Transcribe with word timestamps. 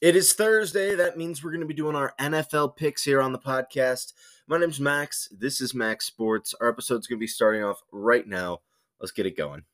It 0.00 0.14
is 0.14 0.32
Thursday. 0.32 0.94
That 0.94 1.18
means 1.18 1.42
we're 1.42 1.50
going 1.50 1.60
to 1.60 1.66
be 1.66 1.74
doing 1.74 1.96
our 1.96 2.14
NFL 2.20 2.76
picks 2.76 3.02
here 3.02 3.20
on 3.20 3.32
the 3.32 3.38
podcast. 3.38 4.12
My 4.46 4.56
name's 4.56 4.78
Max. 4.78 5.28
This 5.36 5.60
is 5.60 5.74
Max'd 5.74 6.06
Sports. 6.06 6.54
Our 6.60 6.68
episode's 6.68 7.08
going 7.08 7.18
to 7.18 7.20
be 7.20 7.26
starting 7.26 7.64
off 7.64 7.82
right 7.90 8.24
now. 8.24 8.60
Let's 9.00 9.10
get 9.10 9.26
it 9.26 9.36
going. 9.36 9.64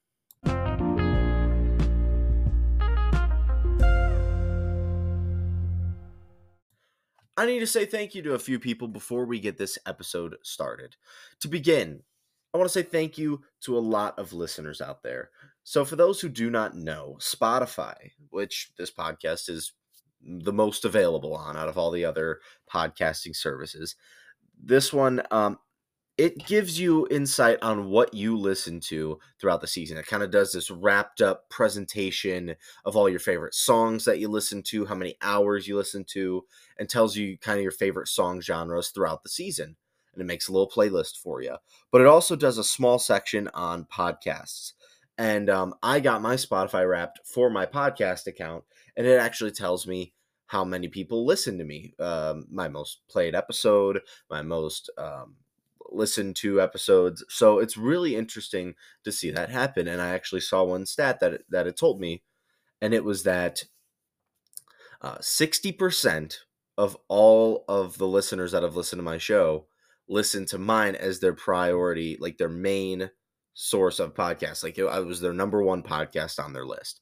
I 7.37 7.45
need 7.45 7.61
to 7.61 7.67
say 7.67 7.85
thank 7.85 8.15
you 8.15 8.23
to 8.23 8.33
a 8.33 8.39
few 8.39 8.59
people 8.59 8.89
before 8.89 9.27
we 9.27 9.39
get 9.39 9.59
this 9.59 9.79
episode 9.85 10.37
started. 10.43 10.97
To 11.41 11.49
begin, 11.49 12.01
I 12.55 12.57
want 12.57 12.71
to 12.71 12.73
say 12.73 12.83
thank 12.83 13.19
you 13.19 13.43
to 13.65 13.77
a 13.77 13.79
lot 13.79 14.19
of 14.19 14.33
listeners 14.33 14.81
out 14.81 15.03
there. 15.03 15.29
So, 15.65 15.85
for 15.85 15.97
those 15.97 16.23
who 16.23 16.31
do 16.31 16.49
not 16.49 16.75
know, 16.75 17.19
Spotify, 17.21 18.13
which 18.31 18.71
this 18.79 18.91
podcast 18.91 19.51
is 19.51 19.73
the 20.25 20.53
most 20.53 20.85
available 20.85 21.35
on 21.35 21.57
out 21.57 21.69
of 21.69 21.79
all 21.79 21.91
the 21.91 22.05
other 22.05 22.41
podcasting 22.73 23.37
services. 23.37 23.97
This 24.63 24.93
one, 24.93 25.23
um, 25.31 25.59
it 26.17 26.47
gives 26.47 26.79
you 26.79 27.09
insight 27.11 27.59
on 27.61 27.91
what 27.91 28.15
you 28.15 28.39
listen 28.39 28.79
to 28.79 29.19
throughout 29.41 29.61
the 29.61 29.67
season. 29.67 29.97
It 29.97 30.07
kind 30.07 30.23
of 30.23 30.31
does 30.31 30.53
this 30.53 30.71
wrapped 30.71 31.21
up 31.21 31.51
presentation 31.51 32.55
of 32.85 32.97
all 32.97 33.09
your 33.09 33.19
favorite 33.19 33.55
songs 33.55 34.05
that 34.05 34.21
you 34.21 34.29
listen 34.29 34.63
to, 34.65 34.87
how 34.87 34.95
many 34.95 35.17
hours 35.23 35.67
you 35.67 35.77
listen 35.77 36.05
to, 36.11 36.45
and 36.79 36.89
tells 36.89 37.17
you 37.17 37.37
kind 37.39 37.59
of 37.59 37.65
your 37.65 37.73
favorite 37.73 38.07
song 38.07 38.41
genres 38.41 38.91
throughout 38.91 39.25
the 39.25 39.29
season. 39.29 39.77
And 40.13 40.23
it 40.23 40.27
makes 40.27 40.47
a 40.47 40.53
little 40.53 40.71
playlist 40.71 41.19
for 41.19 41.43
you. 41.43 41.57
But 41.91 42.01
it 42.01 42.07
also 42.07 42.37
does 42.37 42.59
a 42.59 42.65
small 42.65 43.01
section 43.01 43.51
on 43.53 43.85
podcasts. 43.93 44.75
And 45.19 45.51
um, 45.51 45.75
I 45.83 45.99
got 45.99 46.23
my 46.23 46.37
Spotify 46.37 46.89
wrapped 46.89 47.21
for 47.25 47.51
my 47.51 47.67
podcast 47.67 48.29
account, 48.29 48.65
and 48.97 49.07
it 49.07 49.21
actually 49.21 49.53
tells 49.53 49.87
me 49.87 50.14
how 50.47 50.65
many 50.65 50.89
people 50.89 51.27
listen 51.27 51.59
to 51.59 51.65
me. 51.65 51.95
Um, 51.99 52.47
my 52.51 52.69
most 52.69 53.01
played 53.09 53.35
episode, 53.35 54.01
my 54.31 54.43
most 54.43 54.91
um, 54.99 55.37
listened 55.91 56.37
to 56.37 56.61
episodes. 56.61 57.25
So 57.29 57.59
it's 57.59 57.77
really 57.77 58.17
interesting 58.17 58.75
to 59.05 59.13
see 59.13 59.31
that 59.31 59.51
happen. 59.51 59.89
And 59.89 60.01
I 60.01 60.11
actually 60.11 60.41
saw 60.41 60.65
one 60.65 60.87
stat 60.87 61.21
that 61.21 61.33
it, 61.33 61.45
that 61.51 61.67
it 61.67 61.77
told 61.77 62.01
me, 62.01 62.23
and 62.81 62.93
it 62.93 63.05
was 63.05 63.23
that 63.23 63.65
uh, 65.01 65.19
sixty 65.21 65.73
percent 65.73 66.41
of 66.77 66.97
all 67.09 67.65
of 67.69 67.99
the 67.99 68.09
listeners 68.09 68.53
that 68.53 68.63
have 68.63 68.77
listened 68.77 68.99
to 68.99 69.05
my 69.05 69.19
show 69.19 69.67
listen 70.09 70.45
to 70.47 70.59
mine 70.59 70.95
as 70.95 71.21
their 71.21 71.33
priority, 71.33 72.17
like 72.21 72.37
their 72.37 72.49
main 72.49 73.11
source 73.55 73.99
of 73.99 74.15
podcasts. 74.15 74.63
Like 74.63 74.79
it, 74.79 74.85
I 74.85 75.01
was 75.01 75.21
their 75.21 75.33
number 75.33 75.63
one 75.63 75.83
podcast 75.83 76.43
on 76.43 76.53
their 76.53 76.67
list. 76.67 77.01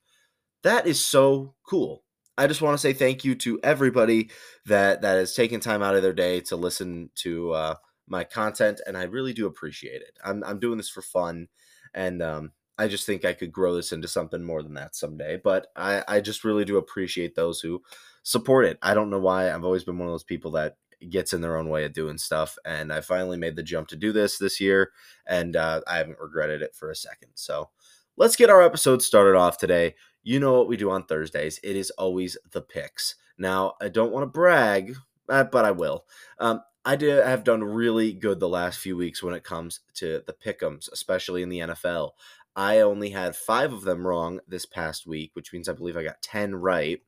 That 0.62 0.86
is 0.86 1.04
so 1.04 1.54
cool. 1.66 2.04
I 2.38 2.46
just 2.46 2.62
want 2.62 2.74
to 2.74 2.78
say 2.78 2.92
thank 2.92 3.24
you 3.24 3.34
to 3.36 3.60
everybody 3.62 4.30
that 4.66 5.02
that 5.02 5.16
has 5.16 5.34
taken 5.34 5.60
time 5.60 5.82
out 5.82 5.94
of 5.94 6.02
their 6.02 6.12
day 6.12 6.40
to 6.42 6.56
listen 6.56 7.10
to 7.16 7.52
uh, 7.52 7.74
my 8.06 8.24
content, 8.24 8.80
and 8.86 8.96
I 8.96 9.04
really 9.04 9.32
do 9.32 9.46
appreciate 9.46 10.02
it. 10.02 10.18
I'm 10.24 10.42
I'm 10.44 10.58
doing 10.58 10.78
this 10.78 10.88
for 10.88 11.02
fun, 11.02 11.48
and 11.94 12.22
um, 12.22 12.52
I 12.78 12.88
just 12.88 13.06
think 13.06 13.24
I 13.24 13.34
could 13.34 13.52
grow 13.52 13.74
this 13.74 13.92
into 13.92 14.08
something 14.08 14.42
more 14.42 14.62
than 14.62 14.74
that 14.74 14.96
someday. 14.96 15.40
But 15.42 15.66
I 15.76 16.04
I 16.08 16.20
just 16.20 16.44
really 16.44 16.64
do 16.64 16.78
appreciate 16.78 17.34
those 17.34 17.60
who 17.60 17.82
support 18.22 18.64
it. 18.64 18.78
I 18.82 18.94
don't 18.94 19.10
know 19.10 19.20
why. 19.20 19.52
I've 19.52 19.64
always 19.64 19.84
been 19.84 19.98
one 19.98 20.08
of 20.08 20.14
those 20.14 20.24
people 20.24 20.52
that 20.52 20.76
gets 21.10 21.32
in 21.32 21.40
their 21.40 21.56
own 21.56 21.68
way 21.68 21.84
of 21.84 21.92
doing 21.92 22.16
stuff, 22.16 22.56
and 22.64 22.92
I 22.92 23.02
finally 23.02 23.36
made 23.36 23.56
the 23.56 23.62
jump 23.62 23.88
to 23.88 23.96
do 23.96 24.10
this 24.12 24.38
this 24.38 24.58
year, 24.58 24.92
and 25.26 25.54
uh, 25.54 25.82
I 25.86 25.98
haven't 25.98 26.20
regretted 26.20 26.62
it 26.62 26.74
for 26.74 26.90
a 26.90 26.96
second. 26.96 27.32
So 27.34 27.68
let's 28.16 28.36
get 28.36 28.50
our 28.50 28.62
episode 28.62 29.02
started 29.02 29.36
off 29.36 29.58
today 29.58 29.94
you 30.22 30.40
know 30.40 30.54
what 30.54 30.68
we 30.68 30.76
do 30.76 30.90
on 30.90 31.04
Thursdays. 31.04 31.58
It 31.62 31.76
is 31.76 31.90
always 31.92 32.36
the 32.50 32.62
picks. 32.62 33.16
Now, 33.38 33.74
I 33.80 33.88
don't 33.88 34.12
want 34.12 34.22
to 34.22 34.26
brag, 34.26 34.94
uh, 35.28 35.44
but 35.44 35.64
I 35.64 35.70
will. 35.70 36.04
Um, 36.38 36.62
I 36.84 36.96
did 36.96 37.24
have 37.24 37.44
done 37.44 37.62
really 37.62 38.12
good 38.12 38.40
the 38.40 38.48
last 38.48 38.78
few 38.78 38.96
weeks 38.96 39.22
when 39.22 39.34
it 39.34 39.44
comes 39.44 39.80
to 39.94 40.22
the 40.26 40.32
pick'ems, 40.32 40.90
especially 40.92 41.42
in 41.42 41.48
the 41.48 41.60
NFL. 41.60 42.10
I 42.54 42.80
only 42.80 43.10
had 43.10 43.36
five 43.36 43.72
of 43.72 43.82
them 43.82 44.06
wrong 44.06 44.40
this 44.46 44.66
past 44.66 45.06
week, 45.06 45.30
which 45.34 45.52
means 45.52 45.68
I 45.68 45.72
believe 45.72 45.96
I 45.96 46.02
got 46.02 46.22
ten 46.22 46.54
right. 46.54 47.00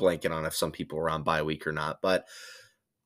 Blanking 0.00 0.32
on 0.32 0.46
if 0.46 0.54
some 0.54 0.72
people 0.72 0.98
were 0.98 1.10
on 1.10 1.22
bye 1.22 1.42
week 1.42 1.66
or 1.66 1.72
not, 1.72 2.00
but 2.00 2.26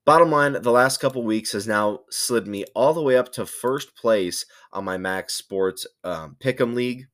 bottom 0.05 0.31
line, 0.31 0.53
the 0.63 0.71
last 0.71 0.99
couple 0.99 1.23
weeks 1.23 1.53
has 1.53 1.67
now 1.67 2.01
slid 2.09 2.47
me 2.47 2.65
all 2.75 2.95
the 2.95 3.03
way 3.03 3.17
up 3.17 3.33
to 3.33 3.45
first 3.45 3.97
place 3.97 4.47
on 4.73 4.85
my 4.85 4.97
Max'd 4.97 5.37
Sports 5.37 5.87
um, 6.05 6.37
Pick'em 6.41 6.75
League 6.75 7.09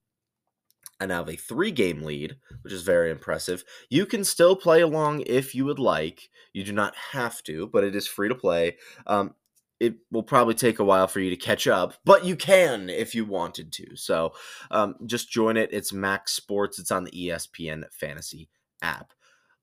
Now 1.07 1.19
have 1.19 1.29
a 1.29 1.37
three 1.37 1.71
game 1.71 2.03
lead, 2.03 2.37
which 2.63 2.73
is 2.73 2.83
very 2.83 3.11
impressive. 3.11 3.65
You 3.91 4.07
can 4.07 4.25
still 4.25 4.57
play 4.57 4.81
along 4.81 5.23
if 5.27 5.55
you 5.55 5.65
would 5.65 5.79
like. 5.79 6.31
You 6.53 6.65
do 6.65 6.73
not 6.73 6.95
have 7.13 7.43
to, 7.45 7.67
but 7.67 7.85
it 7.85 7.95
is 7.95 8.07
free 8.07 8.29
to 8.29 8.35
play. 8.35 8.77
Um, 9.07 9.35
it 9.81 9.97
will 10.13 10.23
probably 10.23 10.55
take 10.55 10.79
a 10.79 10.85
while 10.85 11.09
for 11.09 11.19
you 11.19 11.31
to 11.31 11.37
catch 11.37 11.67
up, 11.67 11.95
but 12.05 12.25
you 12.25 12.37
can 12.37 12.89
if 12.89 13.17
you 13.17 13.25
wanted 13.25 13.73
to. 13.73 13.97
So 13.97 14.33
um, 14.71 14.95
just 15.07 15.29
join 15.29 15.57
it. 15.57 15.71
It's 15.73 15.93
Max'd 15.93 16.37
Sports, 16.37 16.79
it's 16.79 16.93
on 16.93 17.03
the 17.03 17.11
ESPN 17.11 17.83
Fantasy 17.93 18.49
app. 18.81 19.13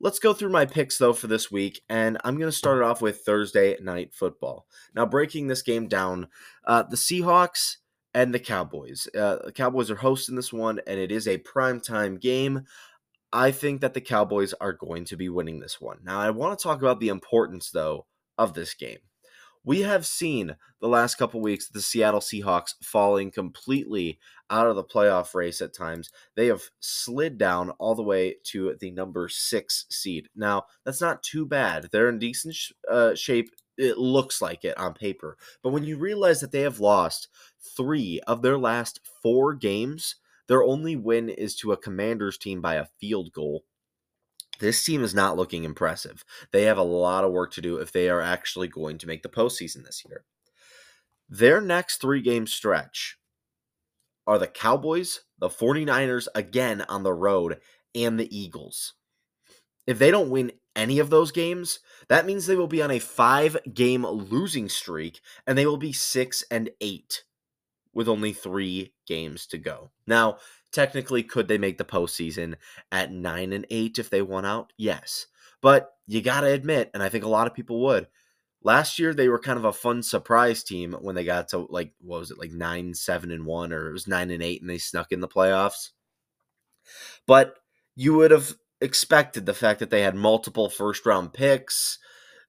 Let's 0.02 0.20
go 0.20 0.34
through 0.34 0.50
my 0.50 0.66
picks 0.66 0.98
though 0.98 1.14
for 1.14 1.28
this 1.28 1.50
week, 1.50 1.82
and 1.90 2.18
I'm 2.26 2.38
going 2.38 2.52
to 2.52 2.58
start 2.58 2.80
it 2.80 2.84
off 2.84 3.02
with 3.02 3.22
Thursday 3.22 3.78
night 3.82 4.14
football. 4.14 4.66
Now, 4.94 5.06
breaking 5.06 5.48
this 5.48 5.62
game 5.62 5.88
down, 5.88 6.28
uh, 6.66 6.84
the 6.84 6.98
Seahawks 6.98 7.78
and 8.20 8.34
the 8.34 8.40
Cowboys. 8.40 9.08
Uh, 9.18 9.38
the 9.46 9.54
Cowboys 9.54 9.90
are 9.90 9.96
hosting 9.96 10.36
this 10.36 10.52
one, 10.52 10.82
and 10.86 11.00
it 11.00 11.10
is 11.10 11.26
a 11.26 11.38
primetime 11.38 12.20
game. 12.20 12.66
I 13.32 13.52
think 13.52 13.80
that 13.80 13.94
the 13.94 14.02
Cowboys 14.02 14.54
are 14.60 14.74
going 14.74 15.06
to 15.06 15.16
be 15.16 15.30
winning 15.30 15.62
this 15.62 15.80
one. 15.80 16.00
Now, 16.04 16.20
I 16.20 16.30
want 16.32 16.60
to 16.60 16.62
talk 16.62 16.80
about 16.80 17.00
the 17.00 17.08
importance, 17.08 17.72
though, 17.72 18.08
of 18.38 18.56
this 18.56 18.74
game. 18.74 18.98
We 19.64 19.84
have 19.84 20.06
seen 20.06 20.58
the 20.82 20.90
last 20.90 21.16
couple 21.16 21.40
weeks 21.40 21.70
the 21.70 21.82
Seattle 21.82 22.20
Seahawks 22.20 22.74
falling 22.84 23.32
completely 23.32 24.20
out 24.50 24.68
of 24.68 24.76
the 24.76 24.84
playoff 24.84 25.34
race 25.34 25.62
at 25.62 25.74
times. 25.74 26.10
They 26.36 26.48
have 26.48 26.64
slid 26.82 27.38
down 27.38 27.70
all 27.72 27.96
the 27.96 28.04
way 28.04 28.36
to 28.48 28.76
the 28.82 28.92
number 28.92 29.30
six 29.30 29.86
seed. 29.90 30.28
Now, 30.36 30.66
that's 30.84 31.00
not 31.00 31.24
too 31.24 31.46
bad. 31.46 31.88
They're 31.90 32.10
in 32.10 32.20
decent 32.20 32.56
sh- 32.56 32.74
uh, 32.92 33.16
shape 33.16 33.52
it 33.80 33.98
looks 33.98 34.42
like 34.42 34.66
it 34.66 34.78
on 34.78 34.94
paper. 34.94 35.38
But 35.64 35.72
when 35.72 35.84
you 35.84 35.98
realize 35.98 36.42
that 36.42 36.52
they 36.52 36.62
have 36.62 36.80
lost 36.80 37.30
three 37.76 38.20
of 38.28 38.42
their 38.42 38.58
last 38.58 39.00
four 39.24 39.54
games, 39.54 40.16
their 40.48 40.64
only 40.64 40.96
win 40.96 41.30
is 41.30 41.56
to 41.58 41.72
a 41.72 41.78
Commanders 41.78 42.38
team 42.38 42.62
by 42.62 42.76
a 42.76 42.88
field 43.00 43.32
goal. 43.32 43.64
This 44.60 44.84
team 44.84 45.04
is 45.04 45.16
not 45.16 45.38
looking 45.38 45.64
impressive. 45.64 46.26
They 46.52 46.64
have 46.64 46.78
a 46.78 46.84
lot 46.84 47.24
of 47.24 47.32
work 47.32 47.54
to 47.54 47.62
do 47.62 47.78
if 47.78 47.92
they 47.94 48.10
are 48.10 48.22
actually 48.22 48.68
going 48.68 48.98
to 48.98 49.08
make 49.08 49.24
the 49.24 49.30
postseason 49.30 49.86
this 49.86 50.04
year. 50.06 50.26
Their 51.30 51.62
next 51.62 52.02
three 52.02 52.22
game 52.22 52.48
stretch 52.48 53.18
are 54.28 54.38
the 54.38 54.48
Cowboys, 54.48 55.22
the 55.40 55.48
49ers 55.48 56.28
again 56.36 56.84
on 56.90 57.04
the 57.04 57.14
road, 57.14 57.60
and 57.96 58.20
the 58.20 58.38
Eagles. 58.38 58.96
If 59.88 59.98
they 59.98 60.12
don't 60.12 60.30
win 60.30 60.52
any 60.80 61.00
of 61.00 61.10
those 61.10 61.32
games, 61.32 61.80
that 62.08 62.26
means 62.26 62.46
they 62.46 62.56
will 62.56 62.68
be 62.68 62.82
on 62.82 62.90
a 62.90 63.00
five 63.00 63.58
game 63.74 64.06
losing 64.06 64.70
streak 64.70 65.20
and 65.46 65.58
they 65.58 65.66
will 65.66 65.78
be 65.78 65.92
six 65.92 66.44
and 66.50 66.70
eight 66.82 67.24
with 67.94 68.08
only 68.08 68.34
three 68.34 68.94
games 69.06 69.46
to 69.48 69.58
go. 69.58 69.92
Now, 70.08 70.38
technically, 70.72 71.22
could 71.22 71.48
they 71.48 71.58
make 71.58 71.78
the 71.78 71.84
postseason 71.84 72.56
at 72.92 73.12
nine 73.12 73.52
and 73.52 73.66
eight 73.70 74.00
if 74.00 74.10
they 74.10 74.22
won 74.22 74.46
out? 74.46 74.72
Yes. 74.78 75.28
But 75.62 75.92
you 76.08 76.22
got 76.22 76.42
to 76.42 76.48
admit, 76.48 76.90
and 76.94 77.04
I 77.04 77.10
think 77.10 77.26
a 77.26 77.30
lot 77.30 77.48
of 77.48 77.54
people 77.54 77.82
would, 77.82 78.08
last 78.64 79.00
year 79.00 79.14
they 79.14 79.28
were 79.28 79.40
kind 79.40 79.60
of 79.60 79.66
a 79.66 79.74
fun 79.74 80.02
surprise 80.02 80.64
team 80.64 80.94
when 80.94 81.16
they 81.16 81.26
got 81.26 81.50
to 81.50 81.68
like, 81.70 81.94
what 82.00 82.20
was 82.20 82.32
it, 82.32 82.40
like 82.40 82.52
nine, 82.52 82.94
seven, 82.94 83.32
and 83.32 83.46
one, 83.46 83.74
or 83.74 83.90
it 83.90 83.94
was 83.94 84.08
nine 84.08 84.32
and 84.32 84.42
eight 84.42 84.62
and 84.62 84.70
they 84.70 84.78
snuck 84.78 85.12
in 85.12 85.20
the 85.20 85.28
playoffs. 85.28 85.90
But 87.28 87.56
you 87.96 88.14
would 88.14 88.32
have 88.32 88.54
expected 88.82 89.46
the 89.46 89.54
fact 89.54 89.80
that 89.80 89.90
they 89.90 90.02
had 90.02 90.16
multiple 90.16 90.70
first 90.70 91.06
round 91.06 91.34
picks. 91.34 92.00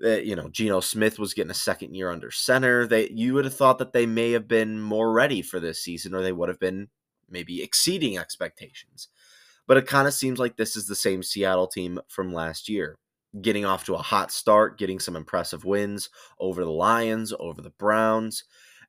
That 0.00 0.24
you 0.24 0.34
know, 0.34 0.48
Geno 0.48 0.80
Smith 0.80 1.18
was 1.18 1.34
getting 1.34 1.50
a 1.50 1.54
second 1.54 1.94
year 1.94 2.10
under 2.10 2.30
center. 2.30 2.86
They 2.86 3.10
you 3.10 3.34
would 3.34 3.44
have 3.44 3.54
thought 3.54 3.78
that 3.78 3.92
they 3.92 4.06
may 4.06 4.32
have 4.32 4.48
been 4.48 4.80
more 4.80 5.12
ready 5.12 5.42
for 5.42 5.60
this 5.60 5.82
season, 5.82 6.14
or 6.14 6.22
they 6.22 6.32
would 6.32 6.48
have 6.48 6.60
been 6.60 6.88
maybe 7.28 7.62
exceeding 7.62 8.18
expectations. 8.18 9.08
But 9.66 9.76
it 9.76 9.86
kind 9.86 10.08
of 10.08 10.14
seems 10.14 10.38
like 10.38 10.56
this 10.56 10.74
is 10.74 10.86
the 10.86 10.96
same 10.96 11.22
Seattle 11.22 11.66
team 11.66 12.00
from 12.08 12.32
last 12.32 12.68
year. 12.68 12.96
Getting 13.40 13.64
off 13.64 13.84
to 13.84 13.94
a 13.94 13.98
hot 14.02 14.32
start, 14.32 14.78
getting 14.78 14.98
some 14.98 15.14
impressive 15.14 15.64
wins 15.64 16.08
over 16.40 16.64
the 16.64 16.70
Lions, 16.70 17.32
over 17.38 17.60
the 17.62 17.70
Browns, 17.70 18.44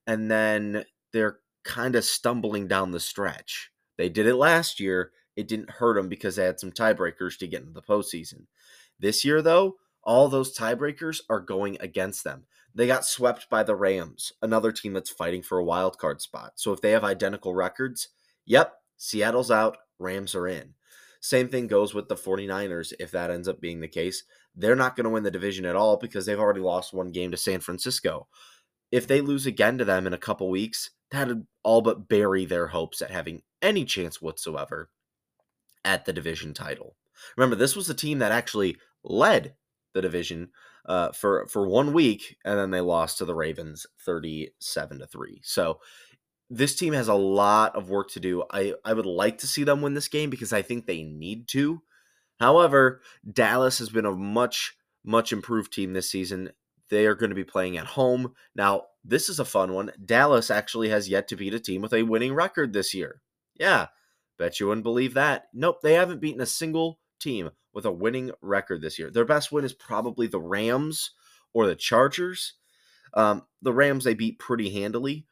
and 0.07 0.31
then 0.31 0.85
they're 1.11 1.39
kind 1.63 1.95
of 1.95 2.03
stumbling 2.03 2.67
down 2.67 2.91
the 2.91 2.99
stretch. 2.99 3.69
They 3.97 4.09
did 4.09 4.25
it 4.25 4.35
last 4.35 4.79
year 4.79 5.11
it 5.35 5.47
didn't 5.47 5.69
hurt 5.69 5.95
them 5.95 6.09
because 6.09 6.35
they 6.35 6.45
had 6.45 6.59
some 6.59 6.71
tiebreakers 6.71 7.37
to 7.39 7.47
get 7.47 7.61
into 7.61 7.73
the 7.73 7.81
postseason. 7.81 8.45
This 8.99 9.25
year, 9.25 9.41
though, 9.41 9.77
all 10.03 10.27
those 10.27 10.55
tiebreakers 10.55 11.21
are 11.29 11.39
going 11.39 11.77
against 11.79 12.23
them. 12.23 12.45
They 12.73 12.87
got 12.87 13.05
swept 13.05 13.49
by 13.49 13.63
the 13.63 13.75
Rams, 13.75 14.31
another 14.41 14.71
team 14.71 14.93
that's 14.93 15.09
fighting 15.09 15.41
for 15.41 15.57
a 15.57 15.63
wild 15.63 15.97
card 15.97 16.21
spot. 16.21 16.53
So 16.55 16.71
if 16.71 16.81
they 16.81 16.91
have 16.91 17.03
identical 17.03 17.53
records, 17.53 18.09
yep, 18.45 18.75
Seattle's 18.97 19.51
out, 19.51 19.77
Rams 19.99 20.35
are 20.35 20.47
in. 20.47 20.75
Same 21.19 21.49
thing 21.49 21.67
goes 21.67 21.93
with 21.93 22.07
the 22.07 22.15
49ers 22.15 22.93
if 22.99 23.11
that 23.11 23.29
ends 23.29 23.47
up 23.47 23.61
being 23.61 23.79
the 23.79 23.87
case. 23.87 24.23
They're 24.55 24.75
not 24.75 24.95
going 24.95 25.03
to 25.03 25.09
win 25.09 25.23
the 25.23 25.31
division 25.31 25.65
at 25.65 25.75
all 25.75 25.97
because 25.97 26.25
they've 26.25 26.39
already 26.39 26.61
lost 26.61 26.93
one 26.93 27.11
game 27.11 27.31
to 27.31 27.37
San 27.37 27.59
Francisco. 27.59 28.27
If 28.91 29.07
they 29.07 29.21
lose 29.21 29.45
again 29.45 29.77
to 29.77 29.85
them 29.85 30.07
in 30.07 30.13
a 30.13 30.17
couple 30.17 30.49
weeks, 30.49 30.89
that'd 31.11 31.45
all 31.63 31.81
but 31.81 32.09
bury 32.09 32.45
their 32.45 32.67
hopes 32.67 33.01
at 33.01 33.11
having 33.11 33.43
any 33.61 33.85
chance 33.85 34.21
whatsoever 34.21 34.89
at 35.83 36.05
the 36.05 36.13
division 36.13 36.53
title. 36.53 36.95
Remember, 37.37 37.55
this 37.55 37.75
was 37.75 37.87
the 37.87 37.93
team 37.93 38.19
that 38.19 38.31
actually 38.31 38.77
led 39.03 39.55
the 39.93 40.01
division 40.01 40.49
uh, 40.85 41.11
for 41.11 41.47
for 41.47 41.67
one 41.67 41.93
week, 41.93 42.37
and 42.43 42.57
then 42.57 42.71
they 42.71 42.81
lost 42.81 43.17
to 43.17 43.25
the 43.25 43.35
Ravens, 43.35 43.85
thirty-seven 44.05 44.99
to 44.99 45.07
three. 45.07 45.41
So 45.43 45.79
this 46.49 46.75
team 46.75 46.93
has 46.93 47.07
a 47.07 47.13
lot 47.13 47.75
of 47.75 47.89
work 47.89 48.09
to 48.11 48.19
do. 48.19 48.43
I 48.51 48.73
I 48.83 48.93
would 48.93 49.05
like 49.05 49.37
to 49.39 49.47
see 49.47 49.63
them 49.63 49.81
win 49.81 49.93
this 49.93 50.07
game 50.07 50.29
because 50.29 50.53
I 50.53 50.61
think 50.61 50.85
they 50.85 51.03
need 51.03 51.47
to. 51.49 51.81
However, 52.39 53.01
Dallas 53.29 53.79
has 53.79 53.89
been 53.89 54.05
a 54.05 54.11
much 54.11 54.75
much 55.03 55.31
improved 55.31 55.71
team 55.71 55.93
this 55.93 56.09
season. 56.09 56.51
They 56.89 57.05
are 57.05 57.15
going 57.15 57.29
to 57.29 57.35
be 57.35 57.43
playing 57.43 57.77
at 57.77 57.85
home. 57.85 58.33
Now, 58.55 58.83
this 59.03 59.29
is 59.29 59.39
a 59.39 59.45
fun 59.45 59.73
one. 59.73 59.91
Dallas 60.03 60.51
actually 60.51 60.89
has 60.89 61.07
yet 61.07 61.27
to 61.29 61.35
beat 61.35 61.53
a 61.53 61.59
team 61.59 61.81
with 61.81 61.93
a 61.93 62.03
winning 62.03 62.33
record 62.33 62.73
this 62.73 62.93
year. 62.93 63.21
Yeah, 63.55 63.87
bet 64.41 64.59
you 64.59 64.67
wouldn't 64.67 64.83
believe 64.83 65.13
that. 65.13 65.49
Nope, 65.53 65.81
they 65.81 65.93
haven't 65.93 66.19
beaten 66.19 66.41
a 66.41 66.47
single 66.47 66.99
team 67.19 67.51
with 67.73 67.85
a 67.85 67.91
winning 67.91 68.31
record 68.41 68.81
this 68.81 68.97
year. 68.97 69.11
Their 69.11 69.23
best 69.23 69.51
win 69.51 69.63
is 69.63 69.73
probably 69.73 70.27
the 70.27 70.39
Rams 70.39 71.11
or 71.53 71.67
the 71.67 71.75
Chargers. 71.75 72.53
Um, 73.13 73.43
the 73.61 73.73
Rams 73.73 74.03
they 74.03 74.15
beat 74.15 74.39
pretty 74.39 74.71
handily, 74.71 75.27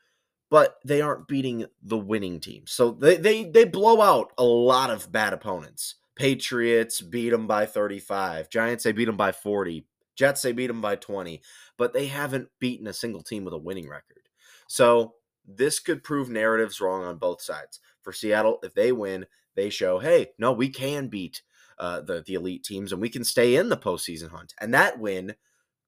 but 0.52 0.78
they 0.86 1.02
aren't 1.02 1.28
beating 1.28 1.66
the 1.82 1.98
winning 1.98 2.40
team. 2.40 2.64
So 2.68 2.92
they 2.92 3.18
they 3.18 3.46
they 3.46 3.66
blow 3.66 4.02
out 4.02 4.32
a 4.38 4.44
lot 4.44 4.92
of 4.92 5.12
bad 5.12 5.34
opponents. 5.34 5.96
Patriots 6.16 7.02
beat 7.02 7.30
them 7.30 7.48
by 7.48 7.66
35. 7.66 8.50
Giants 8.50 8.84
they 8.84 8.92
beat 8.92 9.06
them 9.06 9.18
by 9.18 9.32
40. 9.32 9.86
Jets 10.16 10.42
they 10.42 10.52
beat 10.52 10.68
them 10.68 10.82
by 10.82 10.98
20, 10.98 11.42
but 11.78 11.94
they 11.94 12.08
haven't 12.08 12.50
beaten 12.60 12.88
a 12.88 12.94
single 12.94 13.22
team 13.22 13.46
with 13.46 13.54
a 13.54 13.58
winning 13.58 13.88
record. 13.90 14.28
So 14.68 15.16
this 15.48 15.80
could 15.80 16.04
prove 16.04 16.30
narratives 16.30 16.82
wrong 16.82 17.04
on 17.04 17.18
both 17.18 17.42
sides. 17.42 17.80
For 18.10 18.14
Seattle, 18.14 18.58
if 18.64 18.74
they 18.74 18.92
win, 18.92 19.28
they 19.56 19.70
show, 19.70 20.00
hey, 20.00 20.30
no, 20.40 20.52
we 20.52 20.70
can 20.70 21.10
beat 21.10 21.44
uh, 21.78 22.02
the 22.02 22.24
the 22.26 22.34
elite 22.34 22.64
teams, 22.64 22.92
and 22.92 23.00
we 23.00 23.08
can 23.08 23.24
stay 23.24 23.56
in 23.56 23.70
the 23.70 23.78
postseason 23.78 24.32
hunt. 24.32 24.56
And 24.60 24.74
that 24.74 24.98
win 24.98 25.36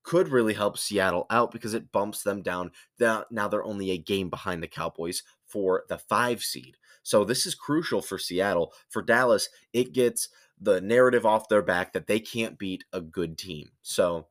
could 0.03 0.29
really 0.29 0.53
help 0.53 0.77
Seattle 0.77 1.25
out 1.31 1.49
because 1.49 1.73
it 1.73 1.91
bumps 1.91 2.21
them 2.21 2.43
down. 2.43 2.73
Now 2.99 3.25
they're 3.31 3.63
only 3.63 3.89
a 3.89 3.97
game 3.97 4.29
behind 4.29 4.61
the 4.61 4.67
Cowboys 4.67 5.23
for 5.47 5.85
the 5.89 5.97
five 5.97 6.43
seed. 6.43 6.77
So 7.01 7.23
this 7.23 7.47
is 7.47 7.55
crucial 7.55 8.03
for 8.03 8.19
Seattle. 8.19 8.71
For 8.87 9.01
Dallas, 9.01 9.49
it 9.73 9.91
gets 9.91 10.29
the 10.59 10.79
narrative 10.79 11.25
off 11.25 11.49
their 11.49 11.63
back 11.63 11.93
that 11.93 12.05
they 12.05 12.19
can't 12.19 12.59
beat 12.59 12.83
a 12.93 13.01
good 13.01 13.35
team. 13.35 13.71
So 13.81 14.27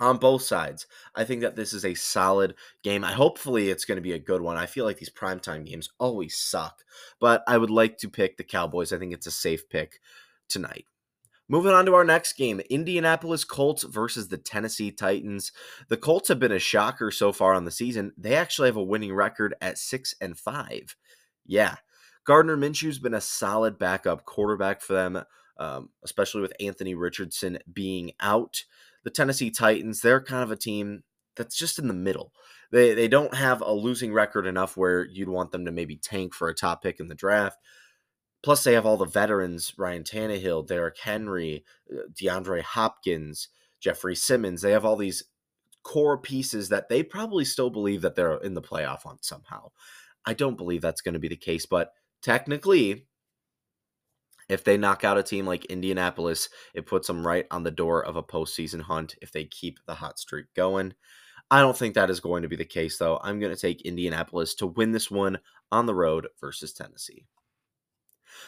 on 0.00 0.16
both 0.16 0.42
sides. 0.42 0.86
I 1.14 1.24
think 1.24 1.42
that 1.42 1.56
this 1.56 1.72
is 1.72 1.84
a 1.84 1.94
solid 1.94 2.54
game. 2.82 3.04
I 3.04 3.12
hopefully 3.12 3.68
it's 3.68 3.84
going 3.84 3.96
to 3.96 4.02
be 4.02 4.12
a 4.12 4.18
good 4.18 4.40
one. 4.40 4.56
I 4.56 4.66
feel 4.66 4.84
like 4.84 4.98
these 4.98 5.10
primetime 5.10 5.66
games 5.66 5.90
always 5.98 6.36
suck, 6.36 6.82
but 7.20 7.42
I 7.46 7.58
would 7.58 7.70
like 7.70 7.98
to 7.98 8.08
pick 8.08 8.36
the 8.36 8.44
Cowboys. 8.44 8.92
I 8.92 8.98
think 8.98 9.12
it's 9.12 9.26
a 9.26 9.32
safe 9.32 9.68
pick 9.68 10.00
tonight. 10.48 10.86
Moving 11.50 11.72
on 11.72 11.84
to 11.86 11.94
our 11.94 12.04
next 12.04 12.34
game 12.34 12.60
Indianapolis 12.70 13.42
Colts 13.42 13.82
versus 13.82 14.28
the 14.28 14.38
Tennessee 14.38 14.92
Titans. 14.92 15.50
The 15.88 15.96
Colts 15.96 16.28
have 16.28 16.38
been 16.38 16.52
a 16.52 16.60
shocker 16.60 17.10
so 17.10 17.32
far 17.32 17.54
on 17.54 17.64
the 17.64 17.72
season. 17.72 18.12
They 18.16 18.36
actually 18.36 18.68
have 18.68 18.76
a 18.76 18.82
winning 18.82 19.12
record 19.12 19.56
at 19.60 19.76
6 19.76 20.14
and 20.20 20.38
5. 20.38 20.96
Yeah. 21.44 21.74
Gardner 22.24 22.56
Minshew's 22.56 23.00
been 23.00 23.14
a 23.14 23.20
solid 23.20 23.78
backup 23.78 24.24
quarterback 24.24 24.80
for 24.80 24.92
them, 24.92 25.24
um, 25.58 25.88
especially 26.04 26.40
with 26.40 26.52
Anthony 26.60 26.94
Richardson 26.94 27.58
being 27.72 28.12
out. 28.20 28.62
The 29.04 29.10
Tennessee 29.10 29.50
Titans, 29.50 30.00
they're 30.00 30.22
kind 30.22 30.42
of 30.42 30.50
a 30.50 30.56
team 30.56 31.02
that's 31.36 31.56
just 31.56 31.78
in 31.78 31.88
the 31.88 31.94
middle. 31.94 32.32
They, 32.70 32.94
they 32.94 33.08
don't 33.08 33.34
have 33.34 33.60
a 33.60 33.72
losing 33.72 34.12
record 34.12 34.46
enough 34.46 34.76
where 34.76 35.04
you'd 35.04 35.28
want 35.28 35.52
them 35.52 35.64
to 35.64 35.72
maybe 35.72 35.96
tank 35.96 36.34
for 36.34 36.48
a 36.48 36.54
top 36.54 36.82
pick 36.82 37.00
in 37.00 37.08
the 37.08 37.14
draft 37.14 37.58
Plus, 38.42 38.64
they 38.64 38.72
have 38.72 38.86
all 38.86 38.96
the 38.96 39.04
veterans 39.04 39.74
Ryan 39.76 40.02
Tannehill, 40.02 40.66
Derrick 40.66 40.98
Henry, 40.98 41.64
uh, 41.92 42.02
DeAndre 42.12 42.62
Hopkins, 42.62 43.48
Jeffrey 43.80 44.16
Simmons. 44.16 44.62
They 44.62 44.72
have 44.72 44.84
all 44.84 44.96
these 44.96 45.24
core 45.82 46.18
pieces 46.18 46.68
that 46.70 46.88
they 46.88 47.02
probably 47.02 47.44
still 47.44 47.70
believe 47.70 48.02
that 48.02 48.14
they're 48.14 48.36
in 48.38 48.54
the 48.54 48.62
playoff 48.62 49.02
hunt 49.02 49.24
somehow. 49.24 49.70
I 50.24 50.34
don't 50.34 50.56
believe 50.56 50.82
that's 50.82 51.00
going 51.00 51.14
to 51.14 51.20
be 51.20 51.28
the 51.28 51.36
case, 51.36 51.66
but 51.66 51.92
technically, 52.22 53.06
if 54.50 54.64
they 54.64 54.76
knock 54.76 55.04
out 55.04 55.16
a 55.16 55.22
team 55.22 55.46
like 55.46 55.64
Indianapolis, 55.66 56.48
it 56.74 56.86
puts 56.86 57.06
them 57.06 57.24
right 57.24 57.46
on 57.52 57.62
the 57.62 57.70
door 57.70 58.04
of 58.04 58.16
a 58.16 58.22
postseason 58.22 58.80
hunt 58.80 59.14
if 59.22 59.30
they 59.30 59.44
keep 59.44 59.78
the 59.86 59.94
hot 59.94 60.18
streak 60.18 60.46
going. 60.54 60.92
I 61.52 61.60
don't 61.60 61.76
think 61.76 61.94
that 61.94 62.10
is 62.10 62.20
going 62.20 62.42
to 62.42 62.48
be 62.48 62.56
the 62.56 62.64
case, 62.64 62.98
though. 62.98 63.20
I'm 63.22 63.38
going 63.38 63.54
to 63.54 63.60
take 63.60 63.82
Indianapolis 63.82 64.54
to 64.56 64.66
win 64.66 64.90
this 64.90 65.10
one 65.10 65.38
on 65.70 65.86
the 65.86 65.94
road 65.94 66.26
versus 66.40 66.72
Tennessee. 66.72 67.26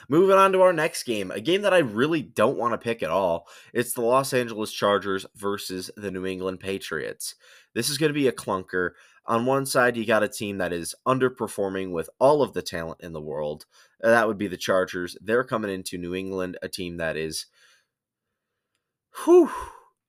Moving 0.09 0.37
on 0.37 0.53
to 0.53 0.63
our 0.63 0.73
next 0.73 1.05
game, 1.05 1.31
a 1.31 1.41
game 1.41 1.63
that 1.63 1.75
I 1.75 1.79
really 1.79 2.23
don't 2.23 2.59
want 2.59 2.73
to 2.73 2.79
pick 2.79 3.03
at 3.03 3.11
all. 3.11 3.47
It's 3.73 3.93
the 3.93 4.01
Los 4.01 4.33
Angeles 4.33 4.73
Chargers 4.73 5.27
versus 5.37 5.91
the 5.97 6.11
New 6.11 6.27
England 6.27 6.61
Patriots. 6.61 7.37
This 7.75 7.89
is 7.89 7.99
going 7.99 8.11
to 8.11 8.15
be 8.15 8.29
a 8.29 8.33
clunker. 8.33 8.91
On 9.27 9.47
one 9.47 9.67
side, 9.67 9.97
you 9.97 10.05
got 10.05 10.25
a 10.25 10.29
team 10.29 10.59
that 10.59 10.73
is 10.73 10.95
underperforming 11.07 11.93
with 11.93 12.11
all 12.19 12.43
of 12.43 12.55
the 12.55 12.63
talent 12.63 13.01
in 13.01 13.13
the 13.13 13.21
world. 13.21 13.67
Uh, 14.03 14.11
that 14.11 14.27
would 14.27 14.39
be 14.39 14.49
the 14.49 14.57
Chargers. 14.57 15.17
They're 15.21 15.45
coming 15.45 15.71
into 15.71 15.97
New 15.97 16.15
England, 16.15 16.59
a 16.63 16.69
team 16.69 16.97
that 16.97 17.17
is, 17.17 17.47
whew. 19.25 19.51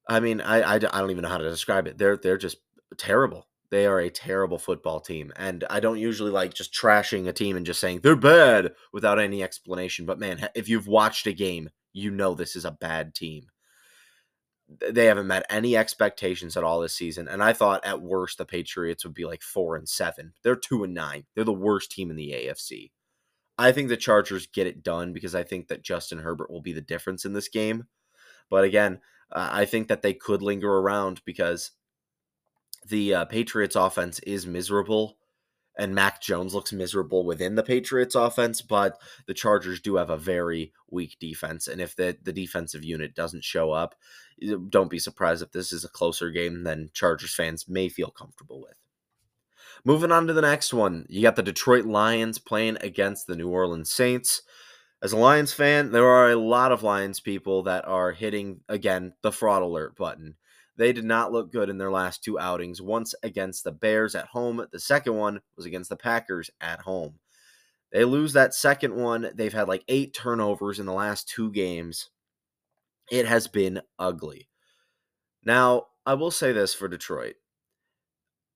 I 0.09 0.19
mean, 0.19 0.41
I, 0.41 0.61
I, 0.61 0.75
I 0.75 0.79
don't 0.79 1.11
even 1.11 1.21
know 1.21 1.29
how 1.29 1.37
to 1.37 1.49
describe 1.49 1.87
it. 1.87 1.97
They're 1.97 2.17
they're 2.17 2.37
just 2.37 2.57
terrible. 2.97 3.47
They 3.69 3.85
are 3.87 3.99
a 3.99 4.09
terrible 4.09 4.59
football 4.59 4.99
team. 4.99 5.31
And 5.35 5.63
I 5.69 5.79
don't 5.79 5.97
usually 5.97 6.29
like 6.31 6.53
just 6.53 6.73
trashing 6.73 7.27
a 7.27 7.33
team 7.33 7.55
and 7.55 7.65
just 7.65 7.79
saying 7.79 8.01
they're 8.01 8.15
bad 8.15 8.73
without 8.91 9.19
any 9.19 9.41
explanation. 9.41 10.05
But 10.05 10.19
man, 10.19 10.47
if 10.53 10.69
you've 10.69 10.87
watched 10.87 11.25
a 11.25 11.33
game, 11.33 11.69
you 11.91 12.11
know 12.11 12.35
this 12.35 12.55
is 12.55 12.65
a 12.65 12.71
bad 12.71 13.15
team. 13.15 13.45
They 14.67 15.05
haven't 15.05 15.27
met 15.27 15.45
any 15.49 15.75
expectations 15.75 16.55
at 16.57 16.63
all 16.63 16.79
this 16.79 16.95
season. 16.95 17.27
And 17.27 17.43
I 17.43 17.53
thought 17.53 17.85
at 17.85 18.01
worst 18.01 18.37
the 18.37 18.45
Patriots 18.45 19.03
would 19.03 19.13
be 19.13 19.25
like 19.25 19.41
four 19.41 19.75
and 19.75 19.87
seven. 19.87 20.33
They're 20.43 20.55
two 20.55 20.83
and 20.83 20.93
nine. 20.93 21.25
They're 21.35 21.43
the 21.43 21.53
worst 21.53 21.91
team 21.91 22.09
in 22.09 22.15
the 22.15 22.31
AFC. 22.31 22.91
I 23.57 23.71
think 23.71 23.89
the 23.89 23.97
Chargers 23.97 24.47
get 24.47 24.67
it 24.67 24.83
done 24.83 25.13
because 25.13 25.35
I 25.35 25.43
think 25.43 25.67
that 25.67 25.83
Justin 25.83 26.19
Herbert 26.19 26.49
will 26.49 26.61
be 26.61 26.73
the 26.73 26.81
difference 26.81 27.25
in 27.25 27.33
this 27.33 27.49
game. 27.49 27.85
But 28.49 28.63
again, 28.63 28.99
uh, 29.31 29.49
I 29.51 29.65
think 29.65 29.87
that 29.89 30.01
they 30.01 30.13
could 30.13 30.41
linger 30.41 30.71
around 30.71 31.21
because 31.25 31.71
the 32.87 33.13
uh, 33.13 33.25
Patriots 33.25 33.75
offense 33.75 34.19
is 34.19 34.47
miserable 34.47 35.17
and 35.77 35.95
Mac 35.95 36.21
Jones 36.21 36.53
looks 36.53 36.71
miserable 36.71 37.25
within 37.25 37.55
the 37.55 37.63
Patriots 37.63 38.15
offense, 38.15 38.61
but 38.61 38.99
the 39.25 39.33
Chargers 39.33 39.81
do 39.81 39.95
have 39.95 40.09
a 40.09 40.17
very 40.17 40.71
weak 40.89 41.17
defense. 41.19 41.67
And 41.67 41.81
if 41.81 41.95
the, 41.95 42.17
the 42.21 42.33
defensive 42.33 42.83
unit 42.83 43.15
doesn't 43.15 43.43
show 43.43 43.71
up, 43.71 43.95
don't 44.69 44.89
be 44.89 44.99
surprised 44.99 45.41
if 45.41 45.51
this 45.51 45.73
is 45.73 45.83
a 45.83 45.89
closer 45.89 46.29
game 46.29 46.63
than 46.63 46.91
Chargers 46.93 47.33
fans 47.33 47.67
may 47.67 47.89
feel 47.89 48.11
comfortable 48.11 48.61
with. 48.61 48.75
Moving 49.85 50.11
on 50.11 50.27
to 50.27 50.33
the 50.33 50.41
next 50.41 50.73
one, 50.73 51.05
you 51.09 51.21
got 51.21 51.35
the 51.35 51.43
Detroit 51.43 51.85
Lions 51.85 52.37
playing 52.37 52.77
against 52.81 53.27
the 53.27 53.35
New 53.35 53.49
Orleans 53.49 53.91
Saints. 53.91 54.43
As 55.01 55.11
a 55.11 55.17
Lions 55.17 55.51
fan, 55.51 55.91
there 55.91 56.07
are 56.07 56.31
a 56.31 56.37
lot 56.37 56.71
of 56.71 56.83
Lions 56.83 57.19
people 57.19 57.63
that 57.63 57.85
are 57.85 58.13
hitting, 58.13 58.61
again, 58.69 59.13
the 59.21 59.31
fraud 59.31 59.61
alert 59.61 59.97
button. 59.97 60.35
They 60.75 60.91
did 60.91 61.05
not 61.05 61.31
look 61.31 61.51
good 61.51 61.69
in 61.69 61.77
their 61.77 61.91
last 61.91 62.23
two 62.23 62.39
outings. 62.39 62.81
Once 62.81 63.13
against 63.21 63.63
the 63.63 63.71
Bears 63.71 64.15
at 64.15 64.27
home, 64.27 64.65
the 64.71 64.79
second 64.79 65.15
one 65.15 65.41
was 65.55 65.65
against 65.65 65.89
the 65.89 65.95
Packers 65.95 66.49
at 66.59 66.81
home. 66.81 67.19
They 67.91 68.05
lose 68.05 68.33
that 68.33 68.55
second 68.55 68.95
one. 68.95 69.29
They've 69.35 69.53
had 69.53 69.67
like 69.67 69.83
eight 69.87 70.15
turnovers 70.15 70.79
in 70.79 70.87
the 70.87 70.93
last 70.93 71.29
two 71.29 71.51
games. 71.51 72.09
It 73.11 73.27
has 73.27 73.47
been 73.47 73.81
ugly. 73.99 74.49
Now, 75.45 75.87
I 76.05 76.15
will 76.15 76.31
say 76.31 76.51
this 76.53 76.73
for 76.73 76.87
Detroit. 76.87 77.35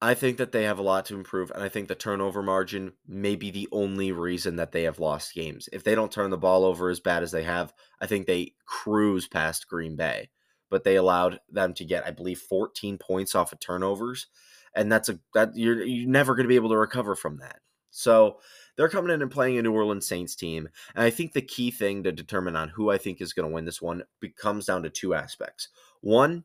I 0.02 0.14
think 0.14 0.38
that 0.38 0.52
they 0.52 0.64
have 0.64 0.80
a 0.80 0.84
lot 0.84 1.06
to 1.06 1.16
improve, 1.16 1.52
and 1.52 1.64
I 1.64 1.70
think 1.70 1.88
the 1.88 1.96
turnover 1.96 2.44
margin 2.44 2.94
may 3.08 3.36
be 3.36 3.50
the 3.50 3.68
only 3.72 4.12
reason 4.12 4.56
that 4.56 4.72
they 4.72 4.84
have 4.84 5.00
lost 5.00 5.34
games. 5.34 5.70
If 5.74 5.84
they 5.84 5.96
don't 5.96 6.12
turn 6.12 6.30
the 6.30 6.38
ball 6.38 6.66
over 6.66 6.90
as 6.90 7.00
bad 7.00 7.24
as 7.24 7.32
they 7.32 7.44
have, 7.44 7.74
I 8.00 8.06
think 8.06 8.26
they 8.26 8.54
cruise 8.66 9.28
past 9.28 9.68
Green 9.68 9.96
Bay 9.96 10.30
but 10.70 10.84
they 10.84 10.96
allowed 10.96 11.40
them 11.50 11.74
to 11.76 11.86
get, 11.86 12.06
I 12.06 12.12
believe, 12.12 12.40
14 12.40 12.98
points 12.98 13.36
off 13.36 13.54
of 13.54 13.60
turnovers, 13.60 14.28
and 14.74 14.92
that's 14.92 15.10
a 15.10 15.20
that 15.34 15.56
you're 15.56 15.84
you're 15.84 16.10
never 16.10 16.36
going 16.36 16.46
to 16.46 16.50
be 16.50 16.56
able 16.56 16.70
to 16.70 16.78
recover 16.78 17.16
from 17.16 17.38
that. 17.38 17.60
So 17.92 18.40
they're 18.76 18.90
coming 18.90 19.12
in 19.12 19.22
and 19.22 19.32
playing 19.32 19.58
a 19.58 19.64
New 19.64 19.74
Orleans 19.74 20.08
Saints 20.08 20.36
team, 20.36 20.70
and 20.96 21.04
I 21.04 21.10
think 21.10 21.34
the 21.34 21.42
key 21.42 21.72
thing 21.72 22.04
to 22.04 22.12
determine 22.12 22.56
on 22.56 22.70
who 22.70 22.92
I 22.92 22.98
think 22.98 23.22
is 23.22 23.34
going 23.34 23.50
to 23.50 23.54
win 23.54 23.66
this 23.66 23.82
one 23.82 24.04
comes 24.36 24.66
down 24.66 24.84
to 24.84 24.90
two 24.90 25.14
aspects. 25.14 25.70
One, 26.02 26.44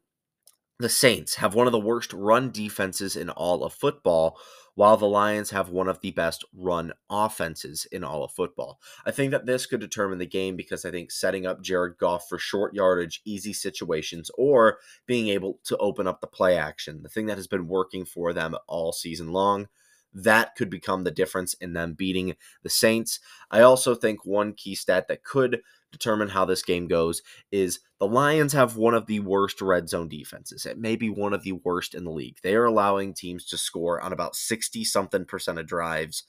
the 0.78 0.88
Saints 0.88 1.36
have 1.36 1.54
one 1.54 1.66
of 1.66 1.72
the 1.72 1.78
worst 1.78 2.12
run 2.12 2.50
defenses 2.50 3.16
in 3.16 3.30
all 3.30 3.64
of 3.64 3.72
football, 3.72 4.38
while 4.74 4.96
the 4.96 5.06
Lions 5.06 5.50
have 5.50 5.68
one 5.68 5.88
of 5.88 6.00
the 6.00 6.10
best 6.12 6.44
run 6.54 6.92
offenses 7.10 7.86
in 7.92 8.02
all 8.02 8.24
of 8.24 8.32
football. 8.32 8.80
I 9.04 9.10
think 9.10 9.30
that 9.30 9.46
this 9.46 9.66
could 9.66 9.80
determine 9.80 10.18
the 10.18 10.26
game 10.26 10.56
because 10.56 10.84
I 10.84 10.90
think 10.90 11.10
setting 11.10 11.46
up 11.46 11.62
Jared 11.62 11.98
Goff 11.98 12.28
for 12.28 12.38
short 12.38 12.74
yardage, 12.74 13.20
easy 13.24 13.52
situations, 13.52 14.30
or 14.36 14.78
being 15.06 15.28
able 15.28 15.58
to 15.64 15.76
open 15.78 16.06
up 16.06 16.20
the 16.20 16.26
play 16.26 16.56
action, 16.56 17.02
the 17.02 17.08
thing 17.08 17.26
that 17.26 17.36
has 17.36 17.46
been 17.46 17.68
working 17.68 18.04
for 18.04 18.32
them 18.32 18.56
all 18.66 18.92
season 18.92 19.32
long, 19.32 19.68
that 20.14 20.54
could 20.56 20.70
become 20.70 21.04
the 21.04 21.10
difference 21.10 21.54
in 21.54 21.72
them 21.72 21.94
beating 21.94 22.36
the 22.62 22.70
Saints. 22.70 23.20
I 23.50 23.62
also 23.62 23.94
think 23.94 24.24
one 24.24 24.52
key 24.52 24.74
stat 24.74 25.08
that 25.08 25.24
could 25.24 25.60
determine 25.90 26.28
how 26.28 26.44
this 26.44 26.62
game 26.62 26.88
goes 26.88 27.22
is 27.50 27.80
the 27.98 28.06
Lions 28.06 28.52
have 28.52 28.76
one 28.76 28.94
of 28.94 29.06
the 29.06 29.20
worst 29.20 29.60
red 29.60 29.88
zone 29.88 30.08
defenses. 30.08 30.66
It 30.66 30.78
may 30.78 30.96
be 30.96 31.10
one 31.10 31.32
of 31.32 31.42
the 31.42 31.52
worst 31.52 31.94
in 31.94 32.04
the 32.04 32.10
league. 32.10 32.38
They 32.42 32.54
are 32.54 32.64
allowing 32.64 33.14
teams 33.14 33.44
to 33.46 33.58
score 33.58 34.00
on 34.00 34.12
about 34.12 34.34
60 34.34 34.84
something 34.84 35.24
percent 35.24 35.58
of 35.58 35.66
drives 35.66 36.24